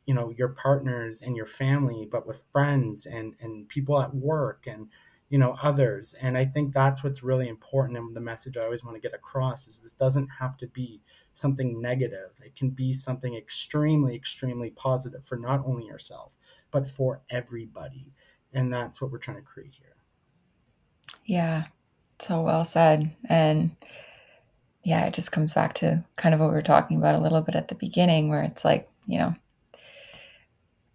you 0.06 0.14
know 0.14 0.32
your 0.32 0.50
partners 0.50 1.22
and 1.22 1.36
your 1.36 1.46
family 1.46 2.08
but 2.10 2.28
with 2.28 2.44
friends 2.52 3.06
and 3.06 3.36
and 3.40 3.70
people 3.70 4.00
at 4.02 4.16
work 4.16 4.66
and 4.68 4.88
you 5.30 5.38
know 5.38 5.56
others. 5.64 6.14
And 6.22 6.38
i 6.38 6.46
think 6.46 6.74
that's 6.74 7.04
what's 7.04 7.24
really 7.24 7.48
important 7.48 7.98
and 7.98 8.16
the 8.16 8.22
message 8.22 8.58
i 8.58 8.64
always 8.64 8.84
want 8.84 8.96
to 8.96 9.02
get 9.02 9.16
across 9.16 9.68
is 9.68 9.78
this 9.78 9.94
doesn't 9.96 10.28
have 10.40 10.58
to 10.58 10.68
be 10.68 11.02
something 11.34 11.82
negative. 11.82 12.32
It 12.44 12.56
can 12.56 12.72
be 12.72 12.94
something 12.94 13.36
extremely 13.36 14.16
extremely 14.16 14.70
positive 14.70 15.26
for 15.26 15.38
not 15.38 15.64
only 15.66 15.86
yourself 15.86 16.34
but 16.72 16.90
for 16.90 17.22
everybody. 17.30 18.14
And 18.54 18.72
that's 18.72 19.02
what 19.02 19.12
we're 19.12 19.18
trying 19.18 19.38
to 19.38 19.44
create 19.44 19.76
here. 19.76 19.96
Yeah. 21.26 21.66
So 22.20 22.42
well 22.42 22.66
said. 22.66 23.16
And 23.30 23.76
yeah 24.84 25.06
it 25.06 25.14
just 25.14 25.32
comes 25.32 25.54
back 25.54 25.74
to 25.76 26.04
kind 26.18 26.34
of 26.34 26.40
what 26.40 26.50
we 26.50 26.56
were 26.56 26.62
talking 26.62 26.98
about 26.98 27.16
a 27.16 27.22
little 27.22 27.42
bit 27.42 27.56
at 27.56 27.68
the 27.68 27.76
beginning 27.76 28.30
where 28.30 28.44
it's 28.44 28.66
like 28.66 28.90
you 29.06 29.20
know 29.20 29.36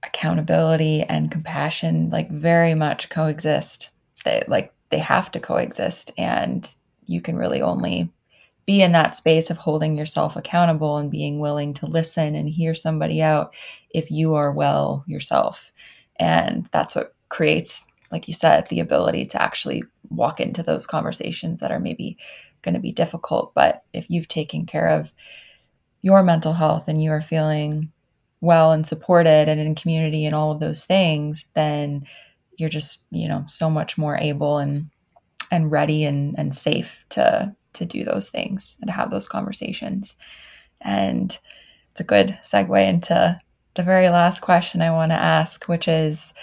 accountability 0.07 1.03
and 1.03 1.31
compassion 1.31 2.11
like 2.11 2.31
very 2.31 2.75
much 2.75 3.09
coexist. 3.09 3.90
They 4.25 4.42
like 4.49 4.73
they 4.90 4.99
have 4.99 5.31
to 5.33 5.40
coexist 5.40 6.12
and 6.16 6.69
you 7.07 7.21
can 7.21 7.37
really 7.37 7.62
only 7.62 8.11
be 8.66 8.83
in 8.83 8.92
that 8.92 9.14
space 9.14 9.49
of 9.49 9.59
holding 9.59 9.97
yourself 9.97 10.35
accountable 10.37 10.97
and 10.99 11.11
being 11.11 11.38
willing 11.38 11.73
to 11.75 11.87
listen 11.87 12.35
and 12.35 12.49
hear 12.49 12.75
somebody 12.75 13.23
out 13.23 13.55
if 13.90 14.11
you 14.11 14.35
are 14.35 14.53
well 14.53 15.05
yourself. 15.07 15.71
And 16.19 16.66
that's 16.73 16.97
what 16.97 17.14
creates, 17.29 17.87
like 18.11 18.27
you 18.27 18.35
said, 18.35 18.66
the 18.66 18.81
ability 18.81 19.27
to 19.27 19.40
actually 19.40 19.85
walk 20.11 20.40
into 20.40 20.62
those 20.64 20.87
conversations 20.87 21.61
that 21.61 21.71
are 21.71 21.79
maybe 21.79 22.19
going 22.62 22.75
to 22.75 22.81
be 22.81 22.92
difficult. 22.92 23.55
But 23.55 23.85
if 23.92 24.11
you've 24.11 24.29
taken 24.29 24.66
care 24.66 24.88
of 24.88 25.12
your 26.03 26.25
mental 26.25 26.53
health 26.53 26.88
and 26.88 27.01
you 27.01 27.12
are 27.12 27.23
feeling 27.23 27.92
well 28.40 28.72
and 28.72 28.87
supported 28.87 29.49
and 29.49 29.61
in 29.61 29.75
community 29.75 30.25
and 30.25 30.35
all 30.35 30.53
of 30.53 30.61
those 30.61 30.85
things, 30.85 31.51
then 31.55 32.07
you're 32.57 32.68
just, 32.68 33.07
you 33.11 33.29
know, 33.29 33.44
so 33.49 33.70
much 33.70 33.99
more 33.99 34.16
able 34.16 34.59
and 34.59 34.90
and 35.53 35.70
ready 35.70 36.05
and, 36.05 36.37
and 36.38 36.55
safe 36.55 37.05
to 37.11 37.55
to 37.75 37.85
do 37.85 38.05
those 38.05 38.31
things 38.31 38.79
and 38.81 38.90
have 38.90 39.11
those 39.11 39.29
conversations. 39.29 40.16
And 40.81 41.38
it's 41.92 42.01
a 42.01 42.05
good 42.05 42.37
segue 42.42 42.88
into 42.88 43.40
the 43.75 43.83
very 43.83 44.09
last 44.09 44.40
question 44.40 44.81
I 44.83 44.90
want 44.90 45.12
to 45.12 45.16
ask, 45.16 45.66
which 45.66 45.87
is 45.87 46.35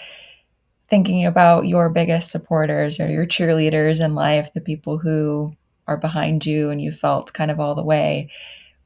thinking 0.88 1.26
about 1.26 1.66
your 1.66 1.90
biggest 1.90 2.30
supporters 2.30 3.00
or 3.00 3.10
your 3.10 3.26
cheerleaders 3.26 4.04
in 4.04 4.14
life, 4.14 4.52
the 4.52 4.60
people 4.60 4.98
who 4.98 5.54
are 5.86 5.96
behind 5.96 6.46
you 6.46 6.70
and 6.70 6.80
you 6.80 6.92
felt 6.92 7.32
kind 7.32 7.50
of 7.50 7.60
all 7.60 7.74
the 7.74 7.84
way 7.84 8.30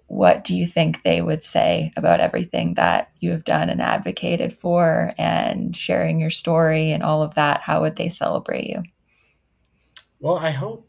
what 0.08 0.42
do 0.42 0.56
you 0.56 0.66
think 0.66 1.02
they 1.02 1.20
would 1.20 1.44
say 1.44 1.92
about 1.96 2.20
everything 2.20 2.74
that 2.74 3.10
you 3.20 3.30
have 3.30 3.44
done 3.44 3.68
and 3.68 3.80
advocated 3.80 4.54
for 4.54 5.12
and 5.18 5.76
sharing 5.76 6.18
your 6.18 6.30
story 6.30 6.90
and 6.92 7.02
all 7.02 7.22
of 7.22 7.34
that? 7.34 7.60
How 7.60 7.82
would 7.82 7.96
they 7.96 8.08
celebrate 8.08 8.66
you? 8.66 8.82
Well, 10.18 10.36
I 10.36 10.50
hope 10.50 10.88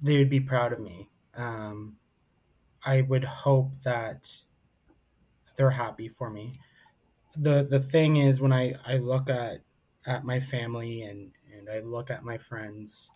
they 0.00 0.18
would 0.18 0.30
be 0.30 0.40
proud 0.40 0.72
of 0.72 0.78
me. 0.78 1.08
Um, 1.34 1.96
I 2.84 3.02
would 3.02 3.24
hope 3.24 3.82
that 3.82 4.42
they're 5.56 5.70
happy 5.70 6.08
for 6.08 6.30
me. 6.30 6.60
The 7.36 7.66
the 7.68 7.80
thing 7.80 8.16
is 8.16 8.40
when 8.40 8.52
I, 8.52 8.74
I 8.86 8.96
look 8.96 9.28
at 9.28 9.60
at 10.06 10.24
my 10.24 10.40
family 10.40 11.02
and, 11.02 11.32
and 11.52 11.68
I 11.68 11.80
look 11.80 12.10
at 12.10 12.24
my 12.24 12.38
friends 12.38 13.10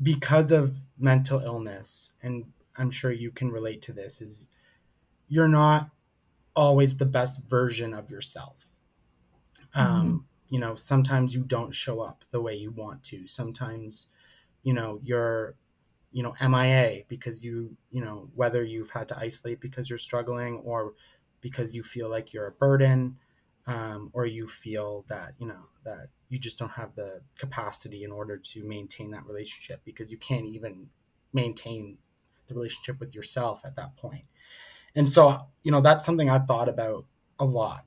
because 0.00 0.52
of 0.52 0.78
mental 0.98 1.40
illness 1.40 2.10
and 2.22 2.46
I'm 2.76 2.90
sure 2.90 3.12
you 3.12 3.30
can 3.30 3.50
relate 3.50 3.82
to 3.82 3.92
this 3.92 4.20
is 4.22 4.48
you're 5.28 5.48
not 5.48 5.90
always 6.56 6.96
the 6.96 7.06
best 7.06 7.48
version 7.48 7.94
of 7.94 8.10
yourself. 8.10 8.72
Um, 9.74 9.86
mm-hmm. 9.86 9.96
Um, 9.96 10.24
you 10.50 10.58
know, 10.58 10.74
sometimes 10.74 11.34
you 11.34 11.42
don't 11.42 11.74
show 11.74 12.00
up 12.00 12.24
the 12.30 12.40
way 12.40 12.54
you 12.54 12.70
want 12.70 13.02
to. 13.04 13.26
Sometimes, 13.26 14.06
you 14.62 14.72
know, 14.72 14.98
you're, 15.02 15.56
you 16.10 16.22
know, 16.22 16.34
MIA 16.40 17.02
because 17.06 17.44
you, 17.44 17.76
you 17.90 18.00
know, 18.00 18.30
whether 18.34 18.64
you've 18.64 18.90
had 18.90 19.08
to 19.08 19.18
isolate 19.18 19.60
because 19.60 19.90
you're 19.90 19.98
struggling 19.98 20.56
or 20.64 20.94
because 21.42 21.74
you 21.74 21.82
feel 21.82 22.08
like 22.08 22.32
you're 22.32 22.46
a 22.46 22.52
burden, 22.52 23.18
um, 23.66 24.10
or 24.14 24.24
you 24.24 24.46
feel 24.46 25.04
that, 25.08 25.34
you 25.38 25.46
know, 25.46 25.66
that 25.84 26.08
you 26.30 26.38
just 26.38 26.58
don't 26.58 26.72
have 26.72 26.94
the 26.94 27.20
capacity 27.38 28.02
in 28.02 28.10
order 28.10 28.38
to 28.38 28.64
maintain 28.64 29.10
that 29.10 29.26
relationship 29.26 29.82
because 29.84 30.10
you 30.10 30.16
can't 30.16 30.46
even 30.46 30.88
maintain 31.34 31.98
the 32.46 32.54
relationship 32.54 32.98
with 32.98 33.14
yourself 33.14 33.62
at 33.64 33.76
that 33.76 33.96
point 33.96 34.24
and 34.94 35.12
so 35.12 35.38
you 35.62 35.70
know 35.72 35.80
that's 35.80 36.04
something 36.04 36.30
i've 36.30 36.46
thought 36.46 36.68
about 36.68 37.04
a 37.38 37.44
lot 37.44 37.84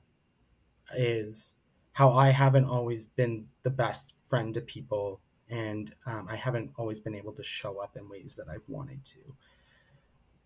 is 0.96 1.54
how 1.92 2.10
I 2.10 2.30
haven't 2.30 2.64
always 2.66 3.04
been 3.04 3.46
the 3.62 3.70
best 3.70 4.14
friend 4.26 4.54
to 4.54 4.60
people 4.60 5.20
and 5.48 5.94
um, 6.06 6.26
I 6.30 6.36
haven't 6.36 6.72
always 6.76 7.00
been 7.00 7.14
able 7.14 7.32
to 7.34 7.42
show 7.42 7.78
up 7.78 7.96
in 7.96 8.08
ways 8.08 8.36
that 8.36 8.48
I've 8.48 8.64
wanted 8.66 9.04
to. 9.04 9.18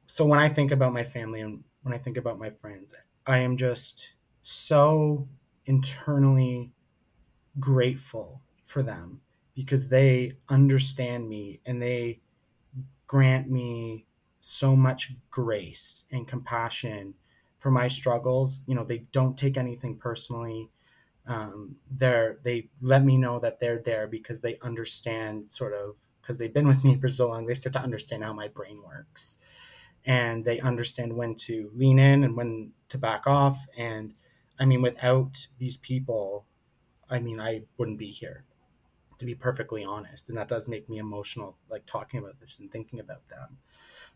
So 0.07 0.25
when 0.25 0.39
I 0.39 0.49
think 0.49 0.71
about 0.71 0.93
my 0.93 1.05
family 1.05 1.41
and 1.41 1.65
when 1.83 1.95
I 1.95 1.99
think 1.99 2.17
about 2.17 2.39
my 2.39 2.51
friends, 2.51 2.95
I 3.27 3.39
am 3.39 3.57
just 3.57 4.15
so 4.43 5.29
internally 5.65 6.73
grateful 7.61 8.43
for 8.63 8.83
them 8.83 9.23
because 9.55 9.89
they 9.89 10.39
understand 10.49 11.29
me 11.29 11.61
and 11.67 11.83
they 11.83 12.21
grant 13.07 13.51
me 13.51 14.07
so 14.41 14.77
much 14.77 15.13
grace 15.31 16.05
and 16.13 16.29
compassion 16.29 17.15
for 17.59 17.71
my 17.71 17.89
struggles. 17.89 18.65
You 18.69 18.75
know, 18.75 18.85
they 18.85 19.07
don't 19.13 19.37
take 19.39 19.57
anything 19.57 19.97
personally. 19.97 20.71
Um, 21.27 21.77
they're 21.91 22.39
they 22.43 22.71
let 22.81 23.05
me 23.05 23.17
know 23.17 23.39
that 23.41 23.61
they're 23.61 23.81
there 23.81 24.07
because 24.07 24.41
they 24.41 24.59
understand 24.63 25.51
sort 25.51 25.75
of 25.75 25.97
because 26.21 26.39
they've 26.39 26.55
been 26.55 26.69
with 26.69 26.85
me 26.85 26.97
for 26.97 27.09
so 27.09 27.29
long. 27.29 27.47
They 27.47 27.55
start 27.55 27.75
to 27.75 27.81
understand 27.81 28.25
how 28.25 28.33
my 28.33 28.49
brain 28.49 28.83
works, 28.85 29.39
and 30.05 30.45
they 30.45 30.61
understand 30.61 31.17
when 31.17 31.35
to 31.37 31.71
lean 31.75 31.99
in 31.99 32.25
and 32.25 32.37
when 32.37 32.73
to 32.91 32.99
back 32.99 33.27
off. 33.27 33.67
And 33.77 34.15
I 34.59 34.65
mean, 34.65 34.83
without 34.83 35.49
these 35.59 35.77
people, 35.77 36.47
I 37.11 37.21
mean, 37.21 37.41
I 37.41 37.63
wouldn't 37.79 37.99
be 37.99 38.11
here 38.11 38.45
to 39.19 39.25
be 39.27 39.35
perfectly 39.35 39.85
honest. 39.85 40.29
And 40.29 40.37
that 40.39 40.49
does 40.49 40.69
make 40.69 40.89
me 40.89 40.99
emotional, 40.99 41.57
like 41.69 41.87
talking 41.87 42.21
about 42.21 42.39
this 42.41 42.59
and 42.59 42.71
thinking 42.71 43.01
about 43.01 43.29
them. 43.29 43.59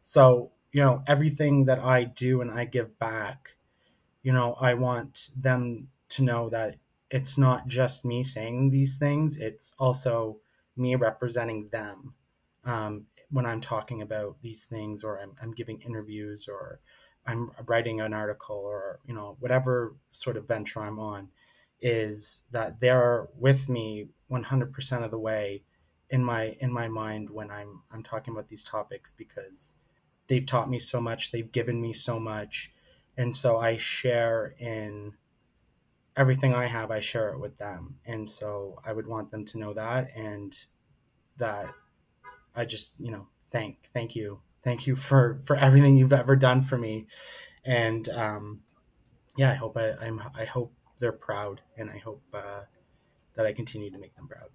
So, 0.02 0.52
you 0.72 0.82
know, 0.82 1.02
everything 1.06 1.64
that 1.66 1.80
I 1.80 2.04
do 2.04 2.40
and 2.40 2.50
I 2.50 2.64
give 2.64 2.98
back, 2.98 3.50
you 4.22 4.32
know, 4.32 4.56
I 4.60 4.74
want 4.74 5.30
them 5.36 5.88
to 6.10 6.22
know 6.22 6.48
that 6.50 6.76
it's 7.10 7.38
not 7.38 7.66
just 7.66 8.04
me 8.04 8.22
saying 8.22 8.70
these 8.70 8.98
things, 8.98 9.36
it's 9.36 9.74
also 9.78 10.38
me 10.76 10.94
representing 10.94 11.68
them 11.70 12.14
um, 12.64 13.06
when 13.30 13.46
I'm 13.46 13.60
talking 13.60 14.02
about 14.02 14.36
these 14.42 14.66
things 14.66 15.02
or 15.02 15.18
I'm, 15.20 15.32
I'm 15.42 15.52
giving 15.52 15.80
interviews 15.82 16.48
or 16.48 16.80
I'm 17.26 17.50
writing 17.66 18.00
an 18.00 18.12
article 18.12 18.56
or, 18.56 19.00
you 19.06 19.14
know, 19.14 19.36
whatever 19.40 19.94
sort 20.10 20.36
of 20.36 20.46
venture 20.48 20.80
I'm 20.82 20.98
on 20.98 21.28
is 21.80 22.44
that 22.50 22.80
they're 22.80 23.28
with 23.38 23.68
me 23.68 24.08
100% 24.28 25.04
of 25.04 25.10
the 25.10 25.18
way 25.18 25.62
in 26.10 26.24
my 26.24 26.56
in 26.60 26.72
my 26.72 26.88
mind 26.88 27.30
when 27.30 27.50
I'm 27.50 27.82
I'm 27.92 28.02
talking 28.02 28.34
about 28.34 28.48
these 28.48 28.64
topics 28.64 29.12
because 29.12 29.76
they've 30.30 30.46
taught 30.46 30.70
me 30.70 30.78
so 30.78 30.98
much, 30.98 31.30
they've 31.32 31.52
given 31.52 31.82
me 31.82 31.92
so 31.92 32.18
much, 32.18 32.72
and 33.18 33.36
so 33.36 33.58
I 33.58 33.76
share 33.76 34.54
in 34.58 35.12
everything 36.16 36.54
I 36.54 36.66
have, 36.66 36.90
I 36.90 37.00
share 37.00 37.28
it 37.30 37.38
with 37.38 37.58
them. 37.58 37.96
And 38.06 38.28
so 38.28 38.78
I 38.86 38.92
would 38.94 39.06
want 39.06 39.30
them 39.30 39.44
to 39.44 39.58
know 39.58 39.74
that 39.74 40.08
and 40.16 40.56
that 41.36 41.66
I 42.54 42.64
just, 42.64 42.98
you 42.98 43.10
know, 43.10 43.28
thank 43.50 43.88
thank 43.92 44.16
you. 44.16 44.40
Thank 44.62 44.86
you 44.86 44.96
for 44.96 45.40
for 45.44 45.56
everything 45.56 45.96
you've 45.96 46.12
ever 46.12 46.36
done 46.36 46.62
for 46.62 46.78
me. 46.78 47.06
And 47.64 48.08
um 48.08 48.62
yeah, 49.36 49.50
I 49.52 49.54
hope 49.54 49.76
I, 49.76 49.92
I'm 50.02 50.20
I 50.36 50.44
hope 50.44 50.74
they're 50.98 51.12
proud, 51.12 51.62
and 51.76 51.90
I 51.90 51.98
hope 51.98 52.22
uh, 52.34 52.62
that 53.34 53.46
I 53.46 53.52
continue 53.52 53.90
to 53.90 53.98
make 53.98 54.14
them 54.16 54.28
proud. 54.28 54.50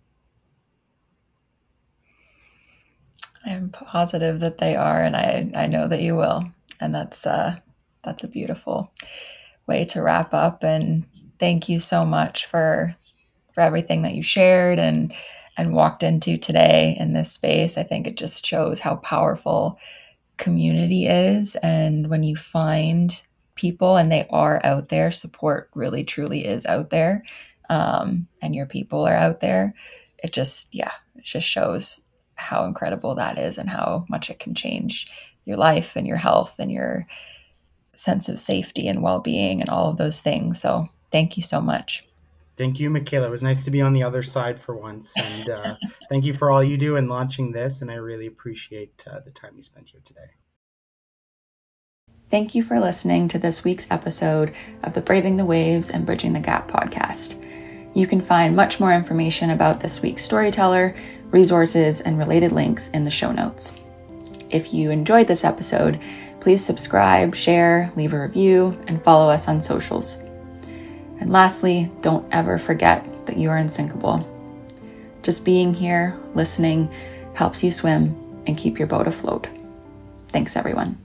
I'm 3.45 3.69
positive 3.69 4.39
that 4.39 4.57
they 4.57 4.75
are, 4.75 5.01
and 5.01 5.15
I 5.15 5.51
I 5.55 5.67
know 5.67 5.87
that 5.87 6.01
you 6.01 6.15
will, 6.15 6.45
and 6.79 6.93
that's 6.93 7.25
uh, 7.27 7.57
that's 8.03 8.23
a 8.23 8.29
beautiful 8.29 8.91
way 9.67 9.85
to 9.85 10.01
wrap 10.01 10.33
up. 10.33 10.63
And 10.63 11.05
thank 11.39 11.69
you 11.69 11.79
so 11.79 12.05
much 12.05 12.45
for 12.45 12.95
for 13.53 13.61
everything 13.61 14.01
that 14.01 14.15
you 14.15 14.23
shared 14.23 14.79
and 14.79 15.13
and 15.57 15.73
walked 15.73 16.03
into 16.03 16.37
today 16.37 16.97
in 16.99 17.13
this 17.13 17.31
space. 17.31 17.77
I 17.77 17.83
think 17.83 18.07
it 18.07 18.17
just 18.17 18.45
shows 18.45 18.79
how 18.79 18.97
powerful 18.97 19.79
community 20.37 21.05
is, 21.05 21.55
and 21.57 22.09
when 22.09 22.23
you 22.23 22.35
find 22.35 23.21
people 23.55 23.95
and 23.95 24.11
they 24.11 24.27
are 24.29 24.59
out 24.63 24.89
there 24.89 25.11
support 25.11 25.69
really 25.73 26.03
truly 26.03 26.45
is 26.45 26.65
out 26.65 26.89
there 26.89 27.23
um, 27.69 28.27
and 28.41 28.53
your 28.53 28.65
people 28.65 29.07
are 29.07 29.15
out 29.15 29.39
there 29.39 29.73
it 30.19 30.31
just 30.31 30.75
yeah 30.75 30.91
it 31.15 31.23
just 31.23 31.47
shows 31.47 32.05
how 32.45 32.65
incredible 32.65 33.15
that 33.15 33.37
is 33.37 33.57
and 33.57 33.69
how 33.69 34.05
much 34.09 34.29
it 34.29 34.39
can 34.39 34.55
change 34.55 35.11
your 35.45 35.57
life 35.57 35.95
and 35.95 36.07
your 36.07 36.17
health 36.17 36.59
and 36.59 36.71
your 36.71 37.05
sense 37.93 38.29
of 38.29 38.39
safety 38.39 38.87
and 38.87 39.01
well-being 39.01 39.61
and 39.61 39.69
all 39.69 39.89
of 39.89 39.97
those 39.97 40.21
things. 40.21 40.61
So 40.61 40.89
thank 41.11 41.37
you 41.37 41.43
so 41.43 41.61
much. 41.61 42.05
Thank 42.57 42.79
you 42.79 42.89
mikaela. 42.89 43.25
It 43.25 43.31
was 43.31 43.43
nice 43.43 43.65
to 43.65 43.71
be 43.71 43.81
on 43.81 43.93
the 43.93 44.03
other 44.03 44.23
side 44.23 44.59
for 44.59 44.75
once. 44.75 45.13
And 45.21 45.49
uh, 45.49 45.75
thank 46.09 46.25
you 46.25 46.33
for 46.33 46.49
all 46.49 46.63
you 46.63 46.77
do 46.77 46.95
in 46.95 47.09
launching 47.09 47.51
this 47.51 47.81
and 47.81 47.91
i 47.91 47.95
really 47.95 48.27
appreciate 48.27 49.03
uh, 49.09 49.19
the 49.19 49.31
time 49.31 49.53
you 49.55 49.61
spent 49.61 49.89
here 49.89 50.01
today. 50.03 50.31
Thank 52.31 52.55
you 52.55 52.63
for 52.63 52.79
listening 52.79 53.27
to 53.29 53.39
this 53.39 53.63
week's 53.63 53.89
episode 53.91 54.53
of 54.83 54.93
the 54.93 55.01
Braving 55.01 55.37
the 55.37 55.45
Waves 55.45 55.91
and 55.91 56.05
Bridging 56.05 56.33
the 56.33 56.39
Gap 56.39 56.69
podcast. 56.69 57.41
You 57.93 58.07
can 58.07 58.19
find 58.19 58.55
much 58.55 58.79
more 58.79 58.91
information 58.91 59.51
about 59.51 59.79
this 59.79 60.01
week's 60.01 60.23
storyteller, 60.23 60.95
resources, 61.31 62.01
and 62.01 62.17
related 62.17 62.51
links 62.51 62.89
in 62.89 63.03
the 63.03 63.11
show 63.11 63.31
notes. 63.31 63.79
If 64.49 64.73
you 64.73 64.91
enjoyed 64.91 65.27
this 65.27 65.43
episode, 65.43 65.99
please 66.39 66.63
subscribe, 66.63 67.35
share, 67.35 67.91
leave 67.95 68.13
a 68.13 68.21
review, 68.21 68.79
and 68.87 69.03
follow 69.03 69.29
us 69.29 69.47
on 69.47 69.61
socials. 69.61 70.17
And 71.19 71.31
lastly, 71.31 71.91
don't 72.01 72.27
ever 72.31 72.57
forget 72.57 73.25
that 73.25 73.37
you 73.37 73.49
are 73.49 73.57
unsinkable. 73.57 74.31
Just 75.23 75.43
being 75.43 75.73
here, 75.73 76.17
listening, 76.35 76.91
helps 77.33 77.63
you 77.63 77.71
swim 77.71 78.15
and 78.45 78.57
keep 78.57 78.77
your 78.77 78.87
boat 78.87 79.07
afloat. 79.07 79.47
Thanks, 80.27 80.55
everyone. 80.55 81.04